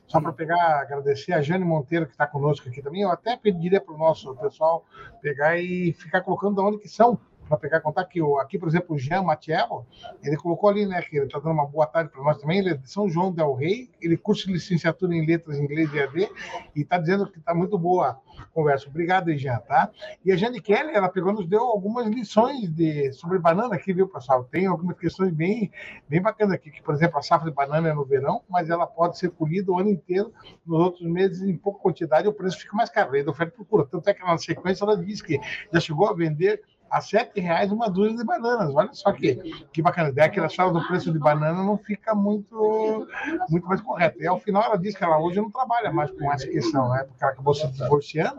[0.06, 3.02] Só para pegar, agradecer a Jane Monteiro, que está conosco aqui também.
[3.02, 4.86] Eu até pediria para o nosso pessoal
[5.20, 8.68] pegar e ficar colocando de onde que são para pegar contar que o, aqui, por
[8.68, 9.86] exemplo, o Jean Matiello,
[10.22, 12.70] ele colocou ali, né, que ele está dando uma boa tarde para nós também, ele
[12.70, 16.30] é de São João del Rei, ele cursa licenciatura em letras em inglês e AD,
[16.74, 18.88] e está dizendo que está muito boa a conversa.
[18.88, 19.90] Obrigado, Jean, tá?
[20.24, 24.08] E a Jane Kelly, ela pegou, nos deu algumas lições de, sobre banana aqui, viu,
[24.08, 24.44] pessoal?
[24.44, 25.70] Tem algumas questões bem,
[26.08, 28.86] bem bacanas aqui, que, por exemplo, a safra de banana é no verão, mas ela
[28.86, 30.32] pode ser colhida o ano inteiro,
[30.66, 33.84] nos outros meses, em pouca quantidade, o preço fica mais caro, aí oferta procura.
[33.84, 35.38] Tanto é que na sequência ela diz que
[35.72, 36.62] já chegou a vender
[36.94, 38.72] a sete reais uma dúzia de bananas.
[38.72, 39.34] Olha só que,
[39.72, 40.12] que bacana.
[40.12, 43.08] Daí aquela sala do preço de banana não fica muito,
[43.50, 44.22] muito mais correta.
[44.22, 47.02] E ao final ela diz que ela hoje não trabalha mais com essa questão, né?
[47.02, 48.36] Porque ela acabou se divorciando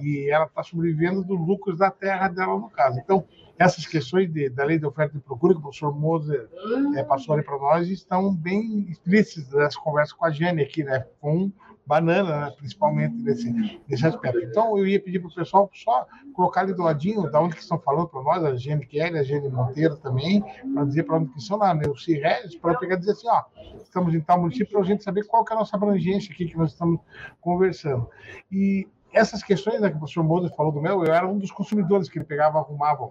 [0.00, 2.98] e ela está sobrevivendo dos lucros da terra dela, no caso.
[2.98, 3.22] Então,
[3.58, 6.48] essas questões de, da lei de oferta e procura, que o professor Moser
[6.96, 11.04] é, passou ali para nós, estão bem explícitas nessa conversa com a Jane aqui, né?
[11.20, 11.52] Com
[11.90, 12.54] banana, né?
[12.56, 14.38] principalmente nesse, nesse aspecto.
[14.38, 17.62] Então, eu ia pedir para o pessoal só colocar ali do ladinho, da onde que
[17.62, 20.40] estão falando para nós, a Gene Kelly, a Gene Monteiro também,
[20.72, 23.42] para dizer para onde que são na Neuci Regis, para pegar e dizer assim, ó,
[23.82, 26.46] estamos em tal município, para a gente saber qual que é a nossa abrangência aqui
[26.46, 27.00] que nós estamos
[27.40, 28.08] conversando.
[28.52, 31.50] E essas questões né, que o professor Moser falou do mel, eu era um dos
[31.50, 33.10] consumidores que ele pegava, arrumava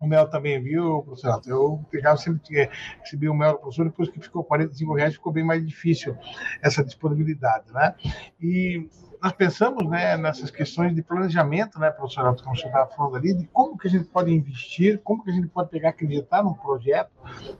[0.00, 1.42] o mel também, viu, professor?
[1.46, 5.44] Eu pegava sempre, recebia o mel do professor, depois que ficou 45 reais, ficou bem
[5.44, 6.16] mais difícil
[6.62, 7.94] essa disponibilidade, né?
[8.40, 8.88] E
[9.22, 13.34] nós pensamos né, nessas questões de planejamento, né, professor Alto, como você estava falando ali,
[13.34, 16.54] de como que a gente pode investir, como que a gente pode pegar, acreditar num
[16.54, 17.10] projeto,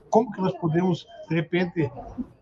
[0.09, 1.91] como que nós podemos, de repente,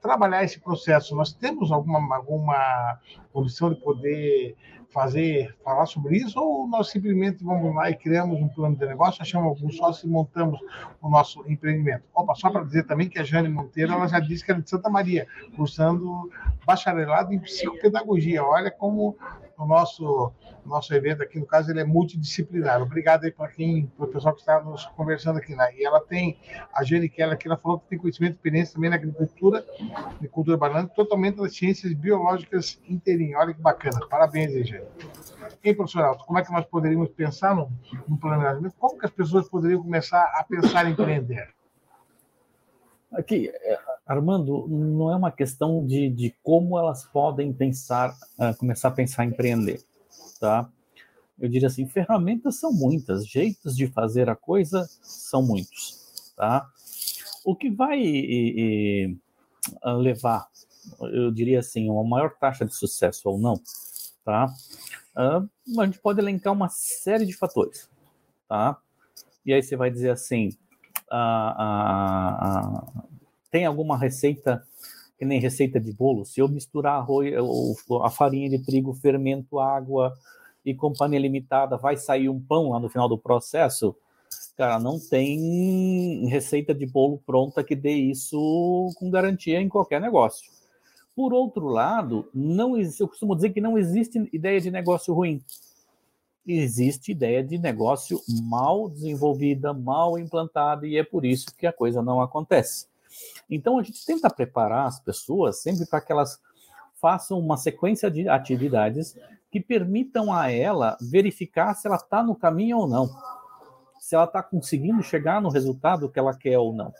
[0.01, 1.13] trabalhar esse processo.
[1.13, 2.97] Nós temos alguma, alguma
[3.33, 4.55] condição de poder
[4.89, 9.21] fazer, falar sobre isso, ou nós simplesmente vamos lá e criamos um plano de negócio,
[9.21, 10.60] achamos alguns sócios e montamos
[11.02, 12.04] o nosso empreendimento.
[12.13, 14.69] Opa, só para dizer também que a Jane Monteiro, ela já disse que era de
[14.69, 16.30] Santa Maria, cursando
[16.65, 18.43] bacharelado em psicopedagogia.
[18.43, 19.15] Olha como
[19.63, 20.34] o nosso
[20.65, 22.82] nosso evento aqui, no caso, ele é multidisciplinar.
[22.82, 25.56] Obrigado aí para quem, para o pessoal que está nos conversando aqui.
[25.56, 25.76] Né?
[25.76, 26.38] E ela tem,
[26.74, 29.65] a Jane Keller aqui, ela falou que tem conhecimento experiência também na agricultura,
[30.22, 33.38] de cultura banana, totalmente nas ciências biológicas inteirinho.
[33.38, 34.00] Olha que bacana.
[34.08, 34.86] Parabéns aí, Jane.
[35.63, 37.72] E, professor Alto, como é que nós poderíamos pensar no,
[38.08, 38.76] no planejamento?
[38.78, 41.59] Como que as pessoas poderiam começar a pensar em empreender?
[43.12, 48.89] Aqui, é, Armando, não é uma questão de, de como elas podem pensar, uh, começar
[48.89, 49.84] a pensar em empreender
[50.39, 50.69] tá?
[51.38, 56.67] Eu diria assim, ferramentas são muitas, jeitos de fazer a coisa são muitos, tá?
[57.45, 59.17] O que vai e, e,
[59.86, 60.48] levar,
[61.02, 63.62] eu diria assim, uma maior taxa de sucesso ou não,
[64.26, 64.48] tá?
[65.15, 67.89] Uh, a gente pode elencar uma série de fatores,
[68.48, 68.78] tá?
[69.45, 70.50] E aí você vai dizer assim,
[73.52, 74.63] tem alguma receita
[75.17, 77.34] que nem receita de bolo, se eu misturar arroz,
[78.02, 80.13] a farinha de trigo, fermento, água
[80.65, 83.93] e companhia limitada, vai sair um pão lá no final do processo?
[84.56, 90.50] Cara, não tem receita de bolo pronta que dê isso com garantia em qualquer negócio.
[91.13, 95.41] Por outro lado, não eu costumo dizer que não existe ideia de negócio ruim.
[96.51, 102.01] Existe ideia de negócio mal desenvolvida, mal implantada, e é por isso que a coisa
[102.01, 102.88] não acontece.
[103.47, 106.39] Então a gente tenta preparar as pessoas sempre para que elas
[106.99, 109.15] façam uma sequência de atividades
[109.51, 113.07] que permitam a ela verificar se ela está no caminho ou não,
[113.99, 116.91] se ela está conseguindo chegar no resultado que ela quer ou não.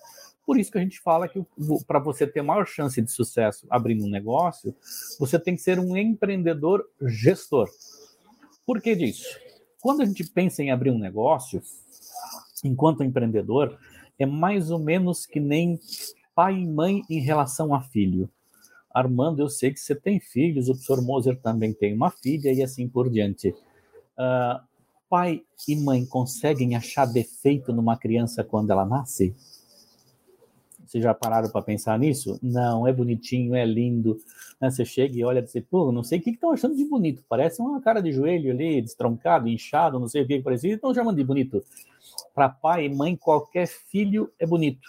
[0.46, 1.44] Por isso que a gente fala que
[1.88, 4.76] para você ter maior chance de sucesso abrindo um negócio,
[5.20, 7.68] você tem que ser um empreendedor gestor.
[8.70, 9.36] Por que disso?
[9.82, 11.60] Quando a gente pensa em abrir um negócio,
[12.64, 13.76] enquanto empreendedor,
[14.20, 15.80] é mais ou menos que nem
[16.36, 18.30] pai e mãe em relação a filho.
[18.94, 22.62] Armando, eu sei que você tem filhos, o professor Moser também tem uma filha e
[22.62, 23.50] assim por diante.
[23.50, 24.62] Uh,
[25.10, 29.36] pai e mãe conseguem achar defeito numa criança quando ela nasce?
[30.90, 32.40] Vocês já pararam para pensar nisso?
[32.42, 34.18] Não, é bonitinho, é lindo.
[34.60, 34.72] Né?
[34.72, 37.24] Você chega e olha e diz, pô, não sei o que estão achando de bonito.
[37.30, 40.74] Parece uma cara de joelho ali, destroncado, inchado, não sei o que parecia.
[40.74, 41.64] Estão chamando de bonito.
[42.34, 44.82] Para pai e mãe, qualquer filho é bonito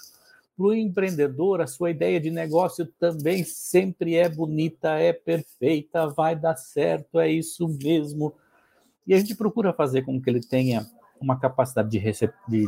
[0.56, 6.36] para o empreendedor, a sua ideia de negócio também sempre é bonita, é perfeita, vai
[6.36, 8.34] dar certo, é isso mesmo.
[9.06, 10.86] E a gente procura fazer com que ele tenha
[11.20, 12.00] uma capacidade de,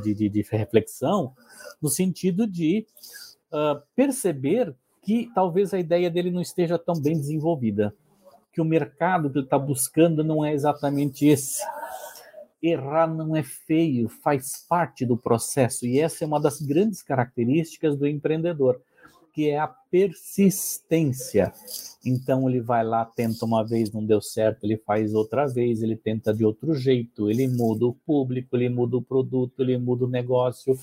[0.01, 1.35] de, de, de reflexão
[1.81, 2.87] no sentido de
[3.53, 7.95] uh, perceber que talvez a ideia dele não esteja tão bem desenvolvida,
[8.53, 11.63] que o mercado que ele está buscando não é exatamente esse
[12.63, 15.85] errar não é feio, faz parte do processo.
[15.85, 18.81] E essa é uma das grandes características do empreendedor,
[19.33, 21.53] que é a persistência.
[22.05, 25.97] Então ele vai lá, tenta uma vez, não deu certo, ele faz outra vez, ele
[25.97, 30.09] tenta de outro jeito, ele muda o público, ele muda o produto, ele muda o
[30.09, 30.79] negócio,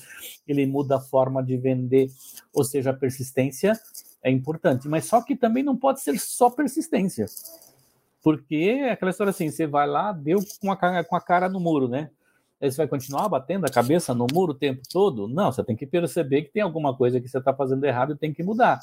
[0.46, 2.10] ele muda a forma de vender.
[2.52, 3.78] Ou seja, a persistência
[4.22, 7.26] é importante, mas só que também não pode ser só persistência.
[8.22, 11.60] Porque é aquela história assim, você vai lá, deu com a, com a cara no
[11.60, 12.10] muro, né?
[12.60, 15.26] Você vai continuar batendo a cabeça no muro o tempo todo?
[15.26, 18.16] Não, você tem que perceber que tem alguma coisa que você está fazendo errado e
[18.16, 18.80] tem que mudar.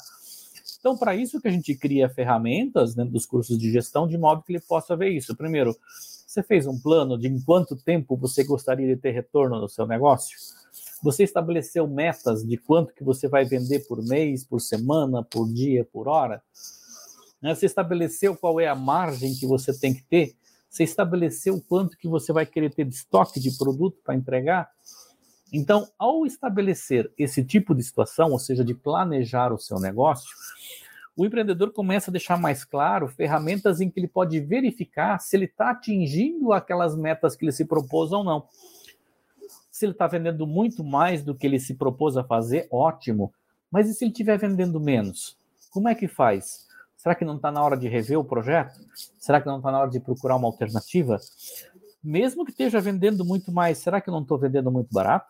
[0.80, 4.42] Então, para isso que a gente cria ferramentas dentro dos cursos de gestão, de modo
[4.42, 5.36] que ele possa ver isso.
[5.36, 5.76] Primeiro,
[6.26, 9.86] você fez um plano de em quanto tempo você gostaria de ter retorno no seu
[9.86, 10.36] negócio?
[11.02, 15.84] Você estabeleceu metas de quanto que você vai vender por mês, por semana, por dia,
[15.84, 16.42] por hora?
[17.40, 17.54] Né?
[17.54, 20.36] Você estabeleceu qual é a margem que você tem que ter?
[20.68, 24.70] Você estabeleceu quanto que você vai querer ter de estoque de produto para entregar?
[25.52, 30.36] Então, ao estabelecer esse tipo de situação, ou seja, de planejar o seu negócio,
[31.16, 35.46] o empreendedor começa a deixar mais claro ferramentas em que ele pode verificar se ele
[35.46, 38.46] está atingindo aquelas metas que ele se propôs ou não.
[39.70, 43.32] Se ele está vendendo muito mais do que ele se propôs a fazer, ótimo.
[43.68, 45.36] Mas e se ele estiver vendendo menos?
[45.70, 46.67] Como é que faz?
[46.98, 48.74] Será que não está na hora de rever o projeto?
[49.18, 51.20] Será que não está na hora de procurar uma alternativa?
[52.02, 55.28] Mesmo que esteja vendendo muito mais, será que eu não estou vendendo muito barato?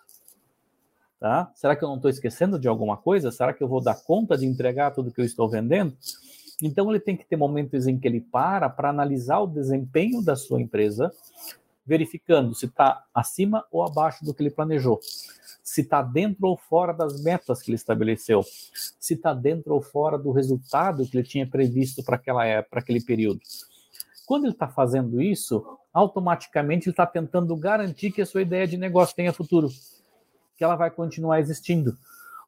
[1.21, 1.53] Tá?
[1.55, 3.31] Será que eu não estou esquecendo de alguma coisa?
[3.31, 5.95] Será que eu vou dar conta de entregar tudo que eu estou vendendo?
[6.63, 10.35] Então ele tem que ter momentos em que ele para para analisar o desempenho da
[10.35, 11.13] sua empresa,
[11.85, 15.01] verificando se está acima ou abaixo do que ele planejou,
[15.69, 18.43] se está dentro ou fora das metas que ele estabeleceu,
[18.99, 23.41] se está dentro ou fora do resultado que ele tinha previsto para para aquele período.
[24.27, 28.79] Quando ele está fazendo isso, automaticamente ele está tentando garantir que a sua ideia de
[28.79, 29.69] negócio tenha futuro
[30.57, 31.97] que ela vai continuar existindo.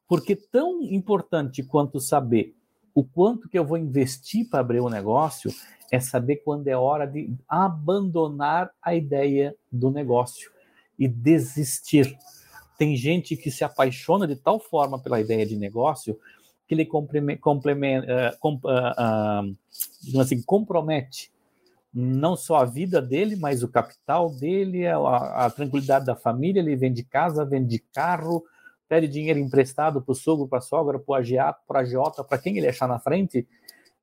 [0.07, 2.55] Porque tão importante quanto saber
[2.93, 5.49] o quanto que eu vou investir para abrir o um negócio
[5.91, 10.51] é saber quando é hora de abandonar a ideia do negócio
[10.99, 12.17] e desistir.
[12.81, 16.17] Tem gente que se apaixona de tal forma pela ideia de negócio
[16.67, 19.53] que ele complementa, uh, com, uh,
[20.15, 21.31] uh, assim, compromete
[21.93, 24.97] não só a vida dele, mas o capital dele, a,
[25.45, 26.59] a tranquilidade da família.
[26.59, 28.43] Ele vende casa, vende carro,
[28.89, 32.23] pede dinheiro emprestado para o sogro, para a sogra, para o agiato, para a agiota,
[32.23, 33.47] para quem ele achar na frente,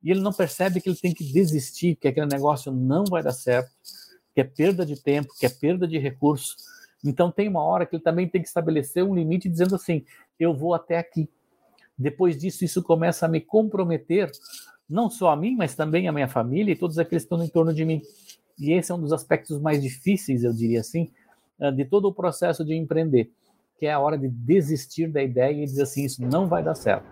[0.01, 3.33] e ele não percebe que ele tem que desistir, que aquele negócio não vai dar
[3.33, 3.73] certo,
[4.33, 6.78] que é perda de tempo, que é perda de recursos.
[7.05, 10.05] Então tem uma hora que ele também tem que estabelecer um limite dizendo assim:
[10.39, 11.29] eu vou até aqui.
[11.97, 14.31] Depois disso, isso começa a me comprometer
[14.89, 17.49] não só a mim, mas também a minha família e todos aqueles que estão em
[17.49, 18.01] torno de mim.
[18.59, 21.11] E esse é um dos aspectos mais difíceis, eu diria assim,
[21.61, 23.31] eh, de todo o processo de empreender
[23.79, 26.75] que é a hora de desistir da ideia e dizer assim, isso não vai dar
[26.75, 27.07] certo.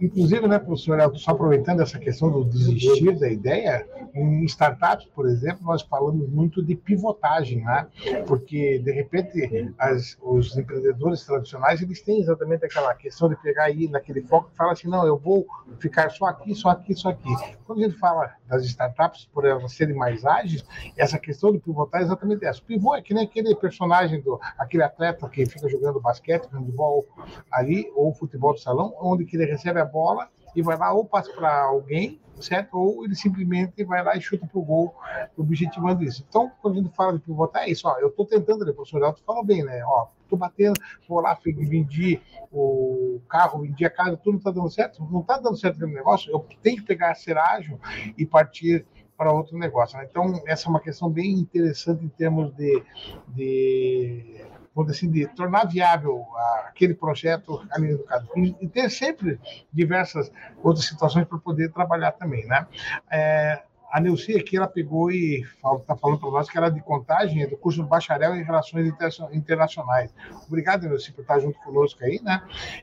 [0.00, 5.64] Inclusive, né, professor, só aproveitando essa questão do desistir da ideia, em startups, por exemplo,
[5.64, 7.86] nós falamos muito de pivotagem, né?
[8.26, 13.88] Porque, de repente, as, os empreendedores tradicionais, eles têm exatamente aquela questão de pegar aí
[13.88, 15.46] naquele foco e falar assim, não, eu vou
[15.78, 17.30] ficar só aqui, só aqui, só aqui.
[17.64, 20.64] Quando a gente fala das startups, por elas serem mais ágeis,
[20.96, 22.60] essa questão de pivotar é exatamente essa.
[22.60, 26.48] O pivô é que nem aquele personagem, do aquele atleta atleta que fica jogando basquete,
[26.52, 27.06] handball
[27.50, 31.04] ali, ou futebol de salão, onde que ele recebe a bola e vai lá ou
[31.04, 32.76] passa para alguém, certo?
[32.76, 34.94] Ou ele simplesmente vai lá e chuta para o gol,
[35.36, 36.24] objetivando isso.
[36.28, 39.02] Então, quando a gente fala de pivotar, é isso, ó, eu estou tentando, né, professor
[39.04, 39.80] Alto falou bem, né?
[39.84, 40.74] Ó, tô batendo,
[41.08, 45.38] vou lá, vendi o carro, vendi a casa, tudo não está dando certo, não está
[45.38, 47.78] dando certo aquele negócio, eu tenho que pegar a ser ágil
[48.16, 48.86] e partir
[49.20, 49.98] para outro negócio.
[49.98, 50.06] Né?
[50.10, 52.82] Então, essa é uma questão bem interessante em termos de,
[53.28, 54.40] de
[54.74, 56.24] vamos assim, de tornar viável
[56.66, 58.28] aquele projeto ali no caso.
[58.36, 59.40] E, e ter sempre
[59.72, 60.30] diversas
[60.62, 62.66] outras situações para poder trabalhar também, né?
[63.10, 66.80] É, a Neuci aqui, ela pegou e está falando para nós que ela é de
[66.80, 68.92] contagem, é do curso bacharel em Relações
[69.32, 70.14] Internacionais.
[70.46, 72.42] Obrigado, Neuci, por estar junto conosco aí, né?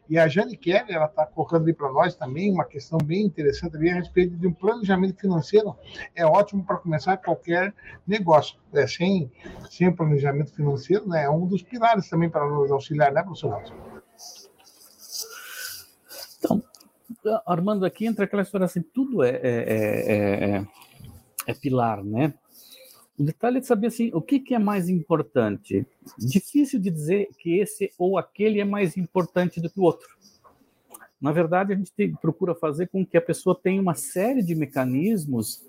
[0.09, 3.75] E a Jane Kelly, ela está colocando ali para nós também uma questão bem interessante
[3.75, 5.75] ali a respeito de um planejamento financeiro.
[6.15, 7.73] É ótimo para começar qualquer
[8.05, 8.57] negócio.
[8.73, 9.31] É, sem,
[9.69, 11.23] sem planejamento financeiro, né?
[11.23, 13.63] É um dos pilares também para nos auxiliar, né, professor?
[17.09, 20.67] Então, Armando, aqui entra aquela história assim, tudo é, é, é, é
[21.47, 22.33] é pilar, né?
[23.17, 25.87] O detalhe é saber assim, o que, que é mais importante.
[26.19, 30.07] Difícil de dizer que esse ou aquele é mais importante do que o outro.
[31.19, 35.63] Na verdade, a gente procura fazer com que a pessoa tenha uma série de mecanismos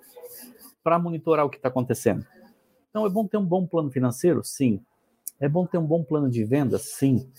[0.85, 2.27] para monitorar o que está acontecendo.
[2.91, 4.45] Então, é bom ter um bom plano financeiro?
[4.45, 4.81] Sim.
[5.41, 6.79] É bom ter um bom plano de venda?
[6.79, 7.31] Sim.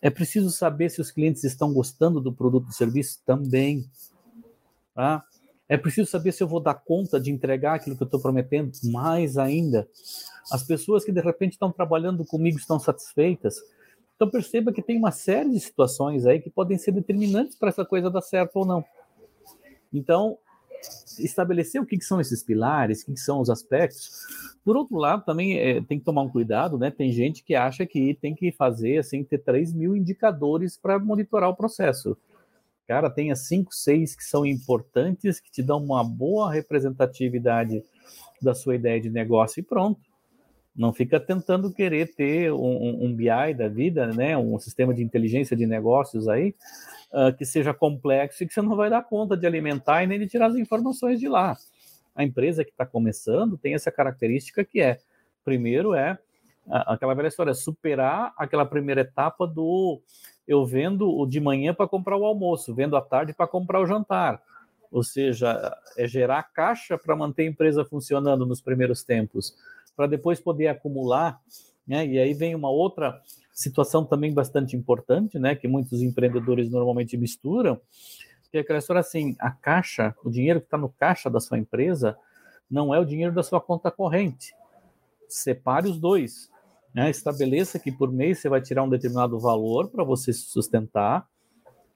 [0.00, 3.20] É preciso saber se os clientes estão gostando do produto ou serviço?
[3.24, 3.88] Também.
[4.92, 5.24] Tá?
[5.72, 8.70] É preciso saber se eu vou dar conta de entregar aquilo que eu estou prometendo,
[8.92, 9.88] mais ainda.
[10.52, 13.54] As pessoas que de repente estão trabalhando comigo estão satisfeitas.
[14.14, 17.86] Então perceba que tem uma série de situações aí que podem ser determinantes para essa
[17.86, 18.84] coisa dar certo ou não.
[19.90, 20.36] Então,
[21.18, 24.10] estabelecer o que, que são esses pilares, o que, que, são os aspectos.
[24.62, 26.90] Por outro lado, também é, tem que tomar um cuidado, né?
[26.90, 31.48] Tem gente que acha que tem que fazer, assim, ter 3 mil indicadores para monitorar
[31.48, 32.14] o processo.
[32.92, 37.82] Cara, tenha cinco, seis que são importantes, que te dão uma boa representatividade
[38.42, 39.98] da sua ideia de negócio e pronto.
[40.76, 44.36] Não fica tentando querer ter um, um BI da vida, né?
[44.36, 46.54] um sistema de inteligência de negócios aí,
[47.14, 50.18] uh, que seja complexo e que você não vai dar conta de alimentar e nem
[50.18, 51.56] de tirar as informações de lá.
[52.14, 54.98] A empresa que está começando tem essa característica que é,
[55.42, 56.18] primeiro é
[56.68, 59.98] aquela velha história, superar aquela primeira etapa do
[60.46, 63.86] eu vendo o de manhã para comprar o almoço, vendo à tarde para comprar o
[63.86, 64.42] jantar.
[64.92, 69.56] ou seja, é gerar caixa para manter a empresa funcionando nos primeiros tempos,
[69.96, 71.40] para depois poder acumular,
[71.86, 72.06] né?
[72.06, 73.20] E aí vem uma outra
[73.54, 77.80] situação também bastante importante, né, que muitos empreendedores normalmente misturam,
[78.50, 81.58] que é aquela história assim, a caixa, o dinheiro que está no caixa da sua
[81.58, 82.16] empresa,
[82.70, 84.54] não é o dinheiro da sua conta corrente.
[85.28, 86.50] Separe os dois.
[86.94, 87.10] Né?
[87.10, 91.26] Estabeleça que por mês você vai tirar um determinado valor para você se sustentar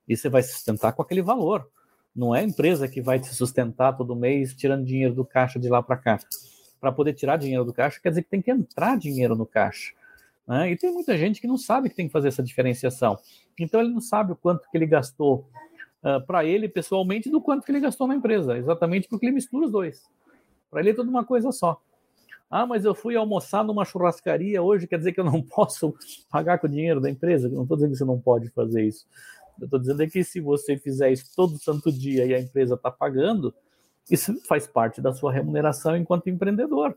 [0.09, 1.68] e você vai se sustentar com aquele valor.
[2.14, 5.68] Não é a empresa que vai te sustentar todo mês tirando dinheiro do caixa de
[5.68, 6.18] lá para cá.
[6.80, 9.92] Para poder tirar dinheiro do caixa, quer dizer que tem que entrar dinheiro no caixa.
[10.47, 10.70] Né?
[10.70, 13.18] E tem muita gente que não sabe que tem que fazer essa diferenciação.
[13.59, 15.49] Então ele não sabe o quanto que ele gastou
[16.03, 19.34] uh, ah, para ele pessoalmente do quanto que ele gastou na empresa, exatamente porque ele
[19.34, 20.05] mistura os dois.
[20.70, 21.80] Para ele é tudo uma coisa só.
[22.51, 25.94] Ah, mas eu fui almoçar numa churrascaria hoje, quer dizer que eu não posso
[26.30, 27.49] pagar com o dinheiro da empresa?
[27.49, 29.07] Não estou dizendo que você não pode fazer isso.
[29.59, 32.74] Eu estou dizendo é que se você fizer isso todo santo dia e a empresa
[32.74, 33.55] está pagando,
[34.11, 36.97] isso faz parte da sua remuneração enquanto empreendedor.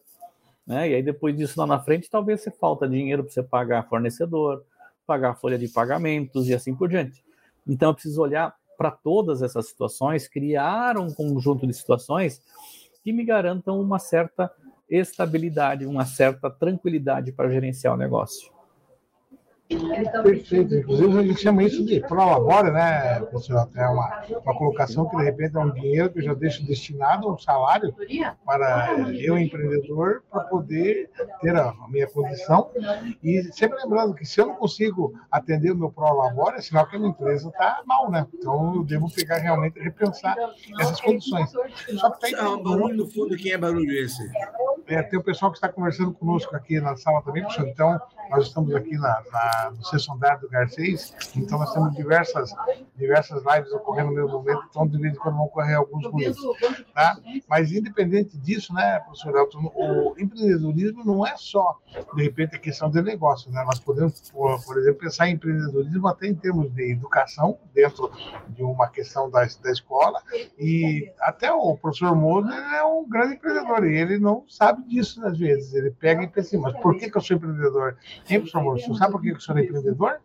[0.67, 0.89] Né?
[0.89, 4.63] E aí depois disso lá na frente, talvez você falta dinheiro para você pagar fornecedor,
[5.07, 7.23] pagar folha de pagamentos e assim por diante.
[7.67, 12.41] Então eu preciso olhar para todas essas situações, criar um conjunto de situações
[13.03, 14.51] que me garantam uma certa
[14.89, 18.58] estabilidade, uma certa tranquilidade para gerenciar o negócio.
[19.69, 20.75] Perfeito.
[20.75, 23.69] Inclusive, a gente chama isso de prolabore, né, professor?
[23.75, 27.31] É uma, uma colocação que, de repente, é um dinheiro que eu já deixo destinado,
[27.31, 27.93] um salário,
[28.43, 31.11] para eu, empreendedor, para poder
[31.41, 32.71] ter a, minha condição.
[33.23, 36.95] E sempre lembrando que se eu não consigo atender o meu prolabore, é sinal que
[36.95, 38.25] a minha empresa está mal, né?
[38.33, 40.35] Então, eu devo pegar realmente e repensar
[40.79, 41.51] essas condições.
[41.51, 42.31] Só que tem.
[42.31, 44.23] Não, barulho no fundo, quem é barulho esse?
[44.87, 47.67] É, tem o pessoal que está conversando conosco aqui na sala também, professor.
[47.67, 48.01] Então,
[48.31, 52.51] nós estamos aqui na, na, no sexto do Garcês, então nós temos diversas,
[52.95, 56.39] diversas lives ocorrendo no mesmo momento, então de vez em quando vão ocorrer alguns ruídos.
[56.93, 57.17] Tá?
[57.47, 61.77] Mas, independente disso, né, professor Elton, o empreendedorismo não é só,
[62.15, 63.51] de repente, a questão de negócio.
[63.51, 63.63] Né?
[63.65, 68.11] Nós podemos, por, por exemplo, pensar em empreendedorismo até em termos de educação, dentro
[68.49, 70.21] de uma questão da, da escola,
[70.57, 75.37] e até o professor Moser é um grande empreendedor, e ele não sabe disso às
[75.37, 75.73] vezes.
[75.73, 77.97] Ele pega e pensa assim, mas por que, que eu sou empreendedor?
[78.29, 80.19] Hein, professor Moura, você sabe por que, que sou empreendedor?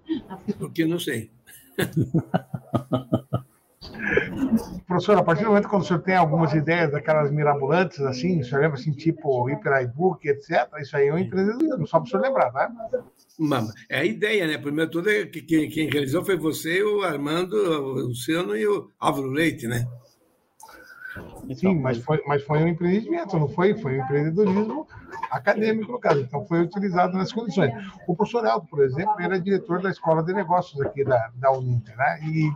[0.58, 1.30] Porque não sei.
[4.86, 8.44] Professor, a partir do momento que o senhor tem algumas ideias daquelas mirabolantes, assim, o
[8.44, 12.10] senhor lembra assim, tipo Hyper iBook, etc., isso aí é um empreendedorismo, só para o
[12.10, 12.70] senhor lembrar, tá?
[13.88, 14.58] É a ideia, né?
[14.58, 18.90] Primeiro tudo, é que quem, quem realizou foi você, o Armando, o Luciano e o
[18.98, 19.86] Álvaro Leite, né?
[21.44, 23.74] Então, Sim, mas foi, mas foi um empreendimento, não foi?
[23.74, 24.86] Foi um empreendedorismo
[25.30, 26.20] acadêmico, no caso.
[26.20, 27.72] Então, foi utilizado nas condições.
[28.06, 31.96] O professor Aldo, por exemplo, era diretor da Escola de Negócios aqui da, da Uninter,
[31.96, 32.20] né?
[32.24, 32.52] E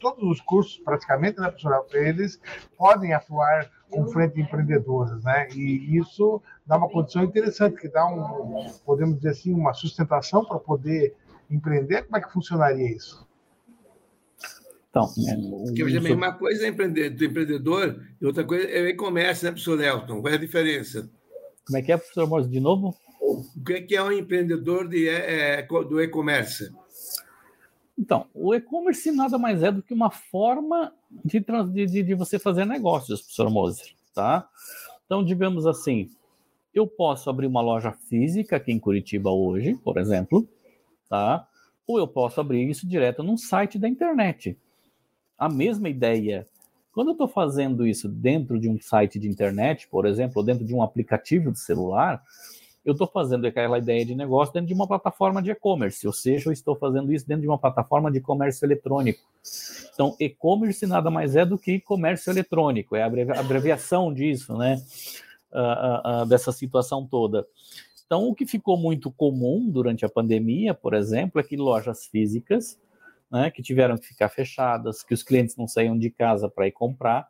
[0.00, 2.40] todos os cursos, praticamente, né, professor Aldo, eles
[2.76, 5.48] podem atuar com frente empreendedoras, né?
[5.54, 10.58] E isso dá uma condição interessante, que dá um, podemos dizer assim, uma sustentação para
[10.58, 11.14] poder
[11.50, 12.04] empreender.
[12.04, 13.26] Como é que funcionaria isso?
[14.92, 15.08] Então,
[15.64, 19.42] Porque hoje é uma coisa é empreendedor, do empreendedor e outra coisa é o e-commerce,
[19.42, 20.20] né, professor Nelton?
[20.20, 21.10] Qual é a diferença?
[21.64, 22.94] Como é que é, professor Morse, de novo?
[23.18, 26.70] O que é um empreendedor de, é, é do e-commerce?
[27.98, 30.92] Então, o e-commerce nada mais é do que uma forma
[31.24, 31.42] de,
[31.86, 34.46] de, de você fazer negócios, professor Moser, tá?
[35.06, 36.10] Então, digamos assim,
[36.74, 40.46] eu posso abrir uma loja física aqui em Curitiba hoje, por exemplo,
[41.08, 41.48] tá?
[41.86, 44.58] Ou eu posso abrir isso direto num site da internet
[45.42, 46.46] a mesma ideia.
[46.92, 50.64] Quando eu estou fazendo isso dentro de um site de internet, por exemplo, ou dentro
[50.64, 52.22] de um aplicativo de celular,
[52.84, 56.48] eu estou fazendo aquela ideia de negócio dentro de uma plataforma de e-commerce, ou seja,
[56.48, 59.20] eu estou fazendo isso dentro de uma plataforma de comércio eletrônico.
[59.92, 64.80] Então, e-commerce nada mais é do que comércio eletrônico, é a abreviação disso, né?
[65.52, 67.46] Uh, uh, uh, dessa situação toda.
[68.06, 72.78] Então, o que ficou muito comum durante a pandemia, por exemplo, é que lojas físicas
[73.32, 76.72] né, que tiveram que ficar fechadas, que os clientes não saíam de casa para ir
[76.72, 77.26] comprar,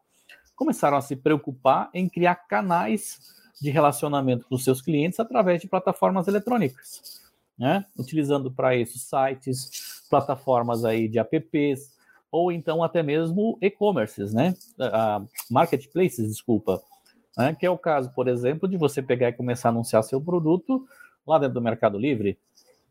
[0.56, 3.20] começaram a se preocupar em criar canais
[3.60, 7.22] de relacionamento com os seus clientes através de plataformas eletrônicas,
[7.56, 11.92] né, utilizando para isso sites, plataformas aí de apps,
[12.32, 16.82] ou então até mesmo e-commerces, né, uh, marketplaces, desculpa,
[17.38, 20.20] né, que é o caso, por exemplo, de você pegar e começar a anunciar seu
[20.20, 20.84] produto
[21.24, 22.36] lá dentro do Mercado Livre,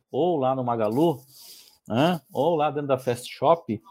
[0.10, 1.22] ou lá no Magalu,
[1.88, 2.22] né?
[2.32, 3.82] ou lá dentro da Fast Shop,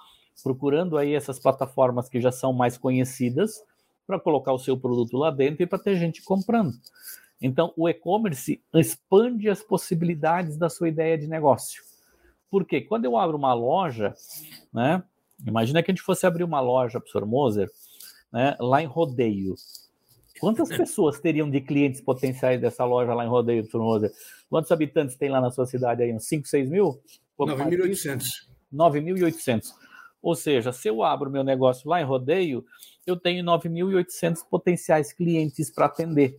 [0.42, 3.62] procurando aí essas plataformas que já são mais conhecidas
[4.06, 6.72] para colocar o seu produto lá dentro e para ter gente comprando.
[7.40, 11.82] Então, o e-commerce expande as possibilidades da sua ideia de negócio.
[12.50, 14.14] Porque quando eu abro uma loja,
[14.72, 15.02] né?
[15.46, 17.70] Imagina que a gente fosse abrir uma loja, professor Moser,
[18.30, 19.54] né, lá em Rodeio.
[20.38, 24.12] Quantas pessoas teriam de clientes potenciais dessa loja lá em Rodeio, professor Moser?
[24.50, 26.12] Quantos habitantes tem lá na sua cidade aí?
[26.12, 27.00] Uns 5, 6 mil?
[27.38, 28.24] 9.800.
[28.74, 29.68] 9.800.
[30.20, 32.64] Ou seja, se eu abro meu negócio lá em Rodeio,
[33.06, 36.36] eu tenho 9.800 potenciais clientes para atender.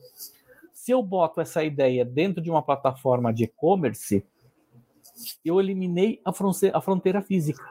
[0.74, 4.24] Se eu boto essa ideia dentro de uma plataforma de e-commerce,
[5.43, 7.64] eu eliminei a fronteira, a fronteira física.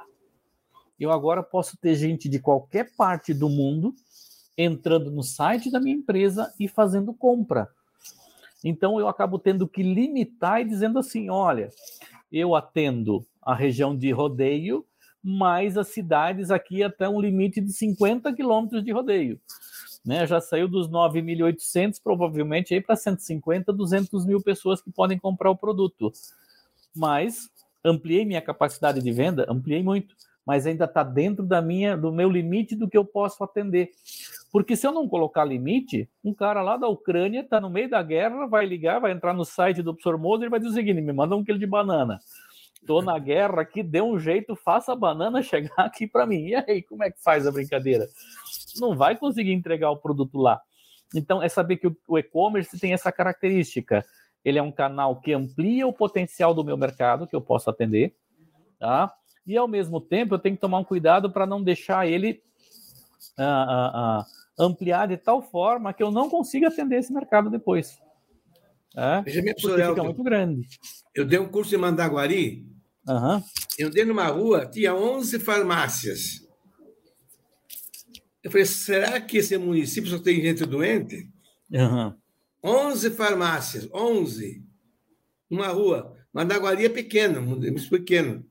[0.99, 3.95] Eu agora posso ter gente de qualquer parte do mundo
[4.57, 7.69] entrando no site da minha empresa e fazendo compra.
[8.65, 11.71] Então eu acabo tendo que limitar e dizendo assim: olha,
[12.31, 14.85] eu atendo a região de rodeio,
[15.23, 19.41] mais as cidades aqui até um limite de 50 quilômetros de rodeio.
[20.05, 20.27] Né?
[20.27, 25.57] Já saiu dos 9.800, provavelmente aí para 150, 200 mil pessoas que podem comprar o
[25.57, 26.13] produto.
[26.95, 27.51] Mas
[27.85, 32.31] ampliei minha capacidade de venda, ampliei muito, mas ainda está dentro da minha, do meu
[32.31, 33.91] limite do que eu posso atender.
[34.53, 38.03] Porque se eu não colocar limite, um cara lá da Ucrânia está no meio da
[38.03, 41.01] guerra, vai ligar, vai entrar no site do professor Moser e vai dizer o seguinte:
[41.01, 42.19] me manda um quilo de banana.
[42.81, 46.49] Estou na guerra aqui, dê um jeito, faça a banana chegar aqui para mim.
[46.49, 48.09] E aí, como é que faz a brincadeira?
[48.81, 50.61] Não vai conseguir entregar o produto lá.
[51.15, 54.05] Então, é saber que o e-commerce tem essa característica.
[54.45, 58.15] Ele é um canal que amplia o potencial do meu mercado, que eu posso atender,
[58.79, 59.13] tá?
[59.47, 62.41] E, ao mesmo tempo, eu tenho que tomar um cuidado para não deixar ele
[63.39, 64.27] ah, ah, ah,
[64.61, 67.99] ampliar de tal forma que eu não consiga atender esse mercado depois.
[68.97, 69.23] É?
[69.23, 70.69] Bem, porque fica muito grande.
[71.15, 72.67] Eu dei um curso em Mandaguari.
[73.09, 73.43] Uhum.
[73.79, 76.47] Eu andei numa rua, tinha 11 farmácias.
[78.43, 81.29] Eu falei, será que esse município só tem gente doente?
[81.73, 82.15] Uhum.
[82.63, 84.65] 11 farmácias, 11.
[85.49, 86.17] Uma rua.
[86.33, 88.45] Mandaguari é pequeno, muito pequeno.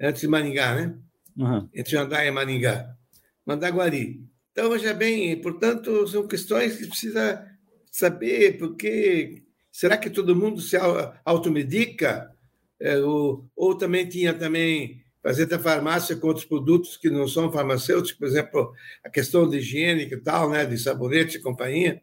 [0.00, 0.98] Antes de Maringá, né?
[1.36, 1.68] Uhum.
[1.74, 2.96] Entre Andar e Maringá.
[3.44, 4.22] Mandaguari.
[4.58, 7.46] Então, veja bem, portanto, são questões que precisa
[7.92, 10.76] saber, porque será que todo mundo se
[11.24, 12.34] automedica?
[12.80, 17.52] É, ou, ou também tinha também fazer da farmácia com outros produtos que não são
[17.52, 22.02] farmacêuticos, por exemplo, a questão de higiene e tal, né, de sabonete e companhia.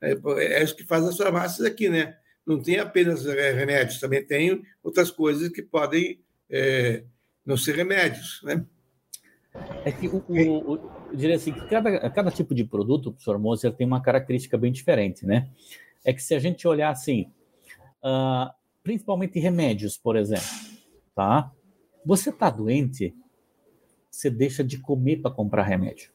[0.00, 2.16] É, é isso que faz as farmácias aqui, né?
[2.46, 7.02] Não tem apenas é, remédios, também tem outras coisas que podem é,
[7.44, 8.64] não ser remédios, né?
[9.84, 13.38] É que o, o, o eu diria assim que cada, cada tipo de produto, professor
[13.38, 15.50] Moser, tem uma característica bem diferente, né?
[16.02, 17.30] É que se a gente olhar assim,
[18.02, 18.50] uh,
[18.82, 20.48] principalmente remédios, por exemplo,
[21.14, 21.52] tá?
[22.04, 23.14] Você está doente,
[24.10, 26.10] você deixa de comer para comprar remédio.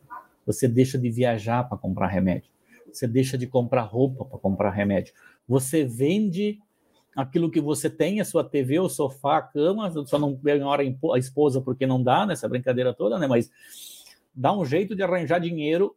[0.46, 2.50] Você deixa de viajar para comprar remédio.
[2.92, 5.14] Você deixa de comprar roupa para comprar remédio.
[5.48, 6.60] Você vende
[7.16, 10.84] aquilo que você tem, a sua TV, o sofá, a cama, só não pega hora
[10.84, 13.28] a esposa porque não dá nessa brincadeira toda, né?
[13.28, 13.52] Mas
[14.38, 15.96] dá um jeito de arranjar dinheiro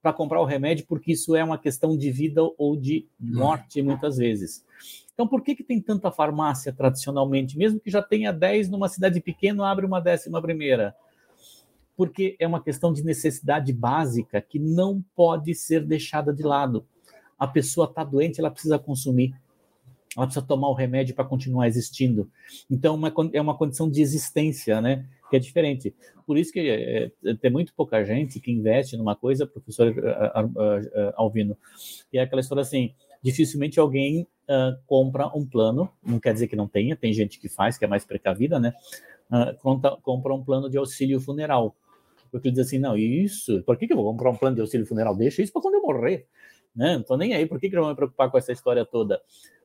[0.00, 4.16] para comprar o remédio, porque isso é uma questão de vida ou de morte muitas
[4.16, 4.64] vezes.
[5.14, 7.56] Então, por que, que tem tanta farmácia tradicionalmente?
[7.56, 10.96] Mesmo que já tenha 10 numa cidade pequena, abre uma décima primeira.
[11.94, 16.84] Porque é uma questão de necessidade básica que não pode ser deixada de lado.
[17.38, 19.34] A pessoa está doente, ela precisa consumir.
[20.16, 22.28] Ela precisa tomar o remédio para continuar existindo.
[22.70, 25.06] Então, uma, é uma condição de existência, né?
[25.32, 25.94] Que é diferente.
[26.26, 30.46] Por isso que é, é, tem muito pouca gente que investe numa coisa, professor uh,
[30.46, 31.56] uh, Alvino,
[32.12, 36.54] e é aquela história assim, dificilmente alguém uh, compra um plano, não quer dizer que
[36.54, 38.74] não tenha, tem gente que faz, que é mais precavida, né?
[39.30, 41.74] Uh, conta, compra um plano de auxílio funeral.
[42.30, 44.84] Porque diz assim, não, isso, por que, que eu vou comprar um plano de auxílio
[44.84, 45.16] funeral?
[45.16, 46.26] Deixa isso para quando eu morrer.
[46.76, 46.92] Né?
[46.92, 49.18] Não estou nem aí, por que, que eu vou me preocupar com essa história toda?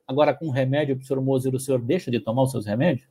[0.06, 3.06] Agora, com remédio, professor Moser, o senhor deixa de tomar os seus remédios?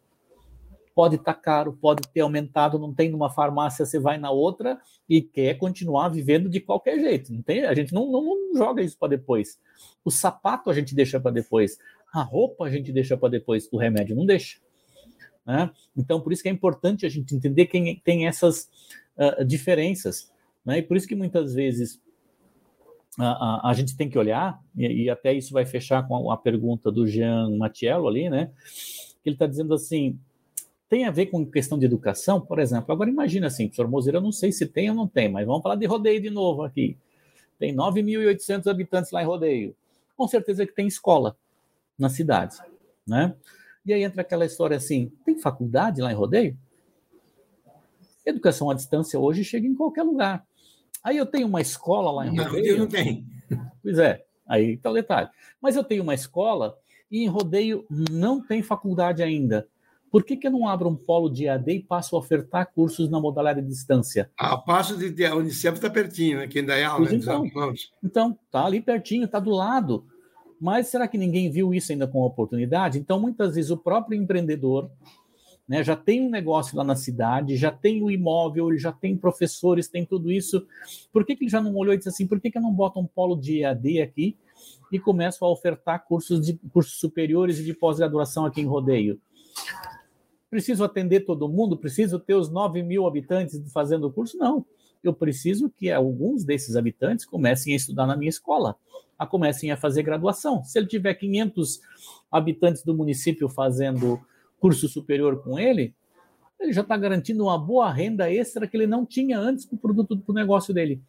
[0.97, 4.81] Pode estar tá caro, pode ter aumentado, não tem numa farmácia, você vai na outra
[5.07, 7.31] e quer continuar vivendo de qualquer jeito.
[7.31, 9.59] Não tem, a gente não, não, não joga isso para depois.
[10.03, 11.77] O sapato a gente deixa para depois,
[12.11, 14.57] a roupa a gente deixa para depois, o remédio não deixa.
[15.45, 15.69] Né?
[15.95, 18.67] Então, por isso que é importante a gente entender quem tem essas
[19.15, 20.33] uh, diferenças.
[20.65, 20.79] Né?
[20.79, 22.01] E por isso que muitas vezes
[23.19, 26.33] a, a, a, gente tem que olhar, e, e, até isso vai fechar com a,
[26.33, 28.49] a pergunta do Jean Matiello ali, né?
[29.23, 30.19] Ele está dizendo assim:
[30.89, 32.91] tem a ver com questão de educação, por exemplo.
[32.93, 35.61] Agora imagina assim, professor Mozeira, eu não sei se tem ou não tem, mas vamos
[35.61, 36.97] falar de rodeio de novo aqui.
[37.59, 39.75] Tem 9.800 habitantes lá em rodeio.
[40.15, 41.35] Com certeza que tem escola
[41.97, 42.57] na cidade,
[43.05, 43.35] né?
[43.85, 46.57] E aí entra aquela história assim, tem faculdade lá em rodeio?
[48.25, 50.45] Educação à distância hoje chega em qualquer lugar.
[51.03, 52.77] Aí eu tenho uma escola lá em não, rodeio.
[52.77, 53.25] Não tem.
[53.81, 55.29] Pois é, aí está o detalhe.
[55.61, 56.77] Mas eu tenho uma escola
[57.09, 59.67] e em rodeio não tem faculdade ainda
[60.17, 63.07] Por que, que eu não abro um polo de AD e passo a ofertar cursos
[63.07, 64.31] na modalidade de distância?
[64.35, 66.47] A passo de, de a Unicef está pertinho, né?
[66.47, 67.43] Quem dá aula, Pois então.
[68.03, 70.07] Então, tá ali pertinho, está do lado.
[70.59, 72.97] Mas será que ninguém viu isso ainda com oportunidade?
[72.97, 74.89] Então, muitas vezes, o próprio empreendedor
[75.67, 79.15] né, já tem um negócio lá na cidade, já tem o imóvel, ele já tem
[79.15, 80.65] professores, tem tudo isso.
[81.13, 82.73] Por que, que ele já não olhou e disse assim: por que, que eu não
[82.73, 84.35] boto um polo de EAD aqui
[84.91, 89.21] e começo a ofertar cursos, de, cursos superiores e de pós-graduação aqui em Rodeio?
[90.49, 91.77] Preciso atender todo mundo?
[91.77, 94.37] Preciso ter os 9 mil habitantes fazendo o curso?
[94.37, 94.65] Não.
[95.03, 98.75] Eu preciso que alguns desses habitantes comecem a estudar na minha escola,
[99.17, 100.63] a comecem a fazer graduação.
[100.63, 101.79] Se ele tiver 500
[102.31, 104.19] habitantes do município fazendo
[104.59, 105.93] curso superior com ele,
[106.59, 109.79] ele já está garantindo uma boa renda extra que ele não tinha antes para o
[109.79, 111.01] produto do negócio dele.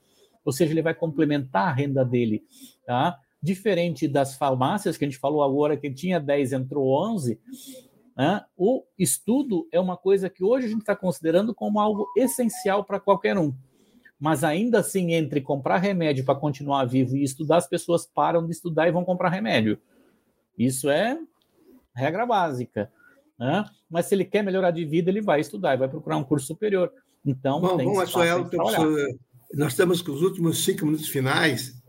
[0.45, 2.45] Ou seja, ele vai complementar a renda dele.
[2.87, 3.19] Tá?
[3.43, 7.41] Diferente das farmácias, que a gente falou agora que tinha 10, entrou 11,
[8.19, 8.45] né?
[8.57, 12.99] o estudo é uma coisa que hoje a gente está considerando como algo essencial para
[12.99, 13.55] qualquer um.
[14.19, 18.51] Mas ainda assim, entre comprar remédio para continuar vivo e estudar, as pessoas param de
[18.51, 19.79] estudar e vão comprar remédio.
[20.59, 21.17] Isso é
[21.95, 22.91] regra básica.
[23.39, 23.65] Né?
[23.89, 26.49] Mas se ele quer melhorar de vida, ele vai estudar, ele vai procurar um curso
[26.49, 26.93] superior.
[27.25, 28.51] Então, bom, bom Rafael,
[29.55, 31.81] nós estamos com os últimos cinco minutos finais,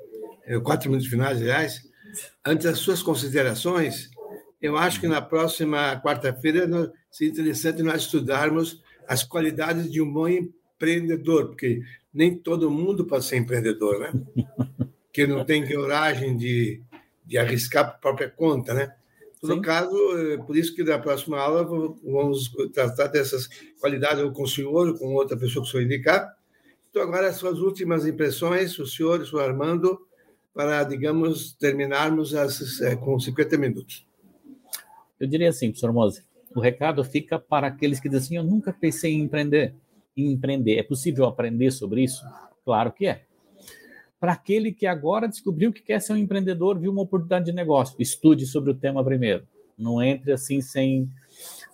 [0.46, 1.82] é, quatro minutos finais, aliás.
[2.46, 4.12] Antes das suas considerações,
[4.62, 6.68] eu acho que na próxima quarta-feira
[7.10, 11.82] seria interessante nós estudarmos as qualidades de um bom empreendedor, porque
[12.14, 14.12] nem todo mundo pode ser empreendedor, né?
[15.12, 16.82] Que não tem coragem de,
[17.26, 18.94] de arriscar por própria conta, né?
[19.42, 19.62] No Sim.
[19.62, 23.50] caso, é por isso que na próxima aula vamos tratar dessas
[23.80, 26.32] qualidades ou com o senhor ou com outra pessoa que o senhor indicar.
[26.90, 30.00] Então, agora, as suas últimas impressões, o senhor e o senhor Armando,
[30.54, 34.06] para, digamos, terminarmos as, é, com 50 minutos.
[35.20, 36.24] Eu diria assim, professor Mose,
[36.56, 39.74] o recado fica para aqueles que dizem assim, eu nunca pensei em empreender.
[40.16, 40.78] Em empreender.
[40.78, 42.24] É possível aprender sobre isso?
[42.64, 43.26] Claro que é
[44.20, 47.96] para aquele que agora descobriu que quer ser um empreendedor, viu uma oportunidade de negócio.
[48.00, 49.48] Estude sobre o tema primeiro.
[49.78, 51.04] Não entre assim sem,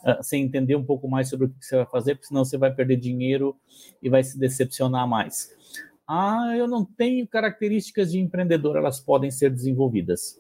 [0.04, 2.56] uh, sem entender um pouco mais sobre o que você vai fazer, porque senão você
[2.56, 3.56] vai perder dinheiro
[4.02, 5.50] e vai se decepcionar mais.
[6.08, 10.40] Ah, eu não tenho características de empreendedor, elas podem ser desenvolvidas.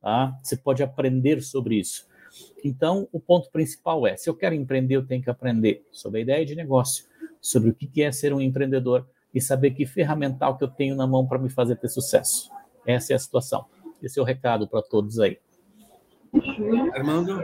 [0.00, 0.38] Tá?
[0.40, 2.06] Você pode aprender sobre isso.
[2.64, 6.22] Então, o ponto principal é: se eu quero empreender, eu tenho que aprender sobre a
[6.22, 7.04] ideia de negócio,
[7.40, 11.06] sobre o que é ser um empreendedor e saber que ferramental que eu tenho na
[11.06, 12.50] mão para me fazer ter sucesso.
[12.86, 13.64] Essa é a situação.
[14.02, 15.38] Esse é o recado para todos aí.
[16.94, 17.38] Armando?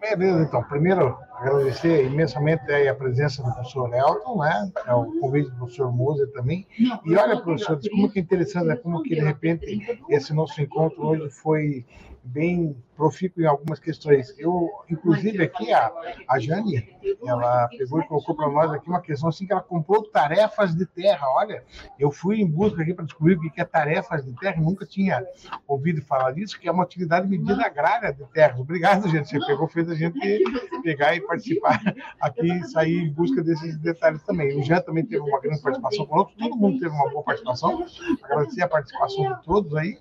[0.00, 0.62] Beleza, então.
[0.64, 4.72] Primeiro, agradecer imensamente a presença do professor Elton, né?
[4.84, 6.66] É o convite do professor Moser também.
[7.04, 8.76] E olha, professor, como que é interessante, né?
[8.76, 9.64] como que de repente
[10.08, 11.86] esse nosso encontro hoje foi
[12.24, 14.34] bem profícuo em algumas questões.
[14.38, 15.90] Eu, inclusive, aqui a,
[16.28, 16.88] a Jane,
[17.26, 20.86] ela pegou e colocou para nós aqui uma questão assim que ela comprou tarefas de
[20.86, 21.26] terra.
[21.28, 21.64] Olha,
[21.98, 25.24] eu fui em busca aqui para descobrir o que é tarefas de terra, nunca tinha
[25.66, 28.58] ouvido falar disso, que é uma atividade medida agrária de terras.
[28.58, 29.28] Obrigado, gente.
[29.28, 30.18] Você pegou, fez a gente
[30.82, 31.80] pegar e participar
[32.20, 34.58] aqui e sair em busca desses detalhes também.
[34.58, 37.84] O Jean também teve uma grande participação conosco, todo mundo teve uma boa participação.
[38.22, 39.98] Agradecer a participação de todos aí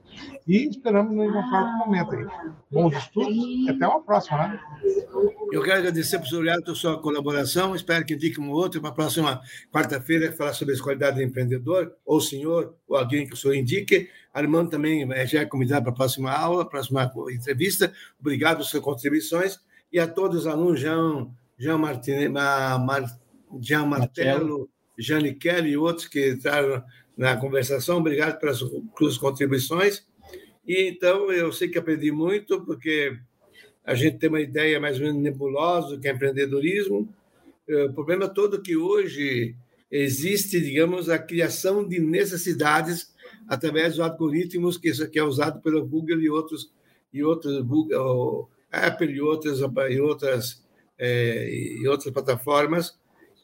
[0.48, 2.28] e esperamos nos encontrar outro momento aí.
[2.92, 4.60] Bons estudos até uma próxima, né?
[5.52, 7.76] Eu quero agradecer, professor Leandro, sua colaboração.
[7.76, 11.94] Espero que indique um outro para a próxima quarta-feira falar sobre as qualidades do empreendedor,
[12.06, 14.10] ou o senhor, ou alguém que o senhor indique.
[14.34, 17.94] Armando também já é convidado para a próxima aula, próxima entrevista.
[18.20, 19.60] Obrigado pelas suas contribuições.
[19.92, 21.28] E a todos os alunos, Jean,
[21.58, 23.06] Jean, Martine, Mar,
[23.60, 26.84] Jean Martelo, Jane Kelly e outros que entraram
[27.18, 28.64] na conversação, obrigado pelas
[28.98, 30.06] suas contribuições.
[30.66, 33.18] E então eu sei que aprendi muito, porque
[33.84, 37.10] a gente tem uma ideia mais ou menos nebulosa do que é empreendedorismo.
[37.68, 39.56] É, o problema todo é que hoje
[39.90, 43.14] existe, digamos, a criação de necessidades
[43.48, 46.72] através dos algoritmos que, é usado pelo Google e outros
[47.14, 50.64] e outros Google, Apple e outras e outras
[50.98, 52.98] é, e outras plataformas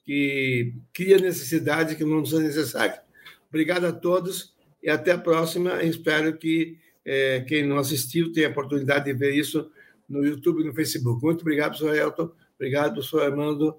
[0.06, 3.02] que cria necessidades que não são necessárias.
[3.50, 5.84] Obrigado a todos e até a próxima.
[5.84, 6.78] Espero que
[7.08, 9.72] é, quem não assistiu tenha a oportunidade de ver isso
[10.10, 11.24] no YouTube e no Facebook.
[11.24, 12.30] Muito obrigado, professor Elton.
[12.56, 13.78] Obrigado, professor Armando.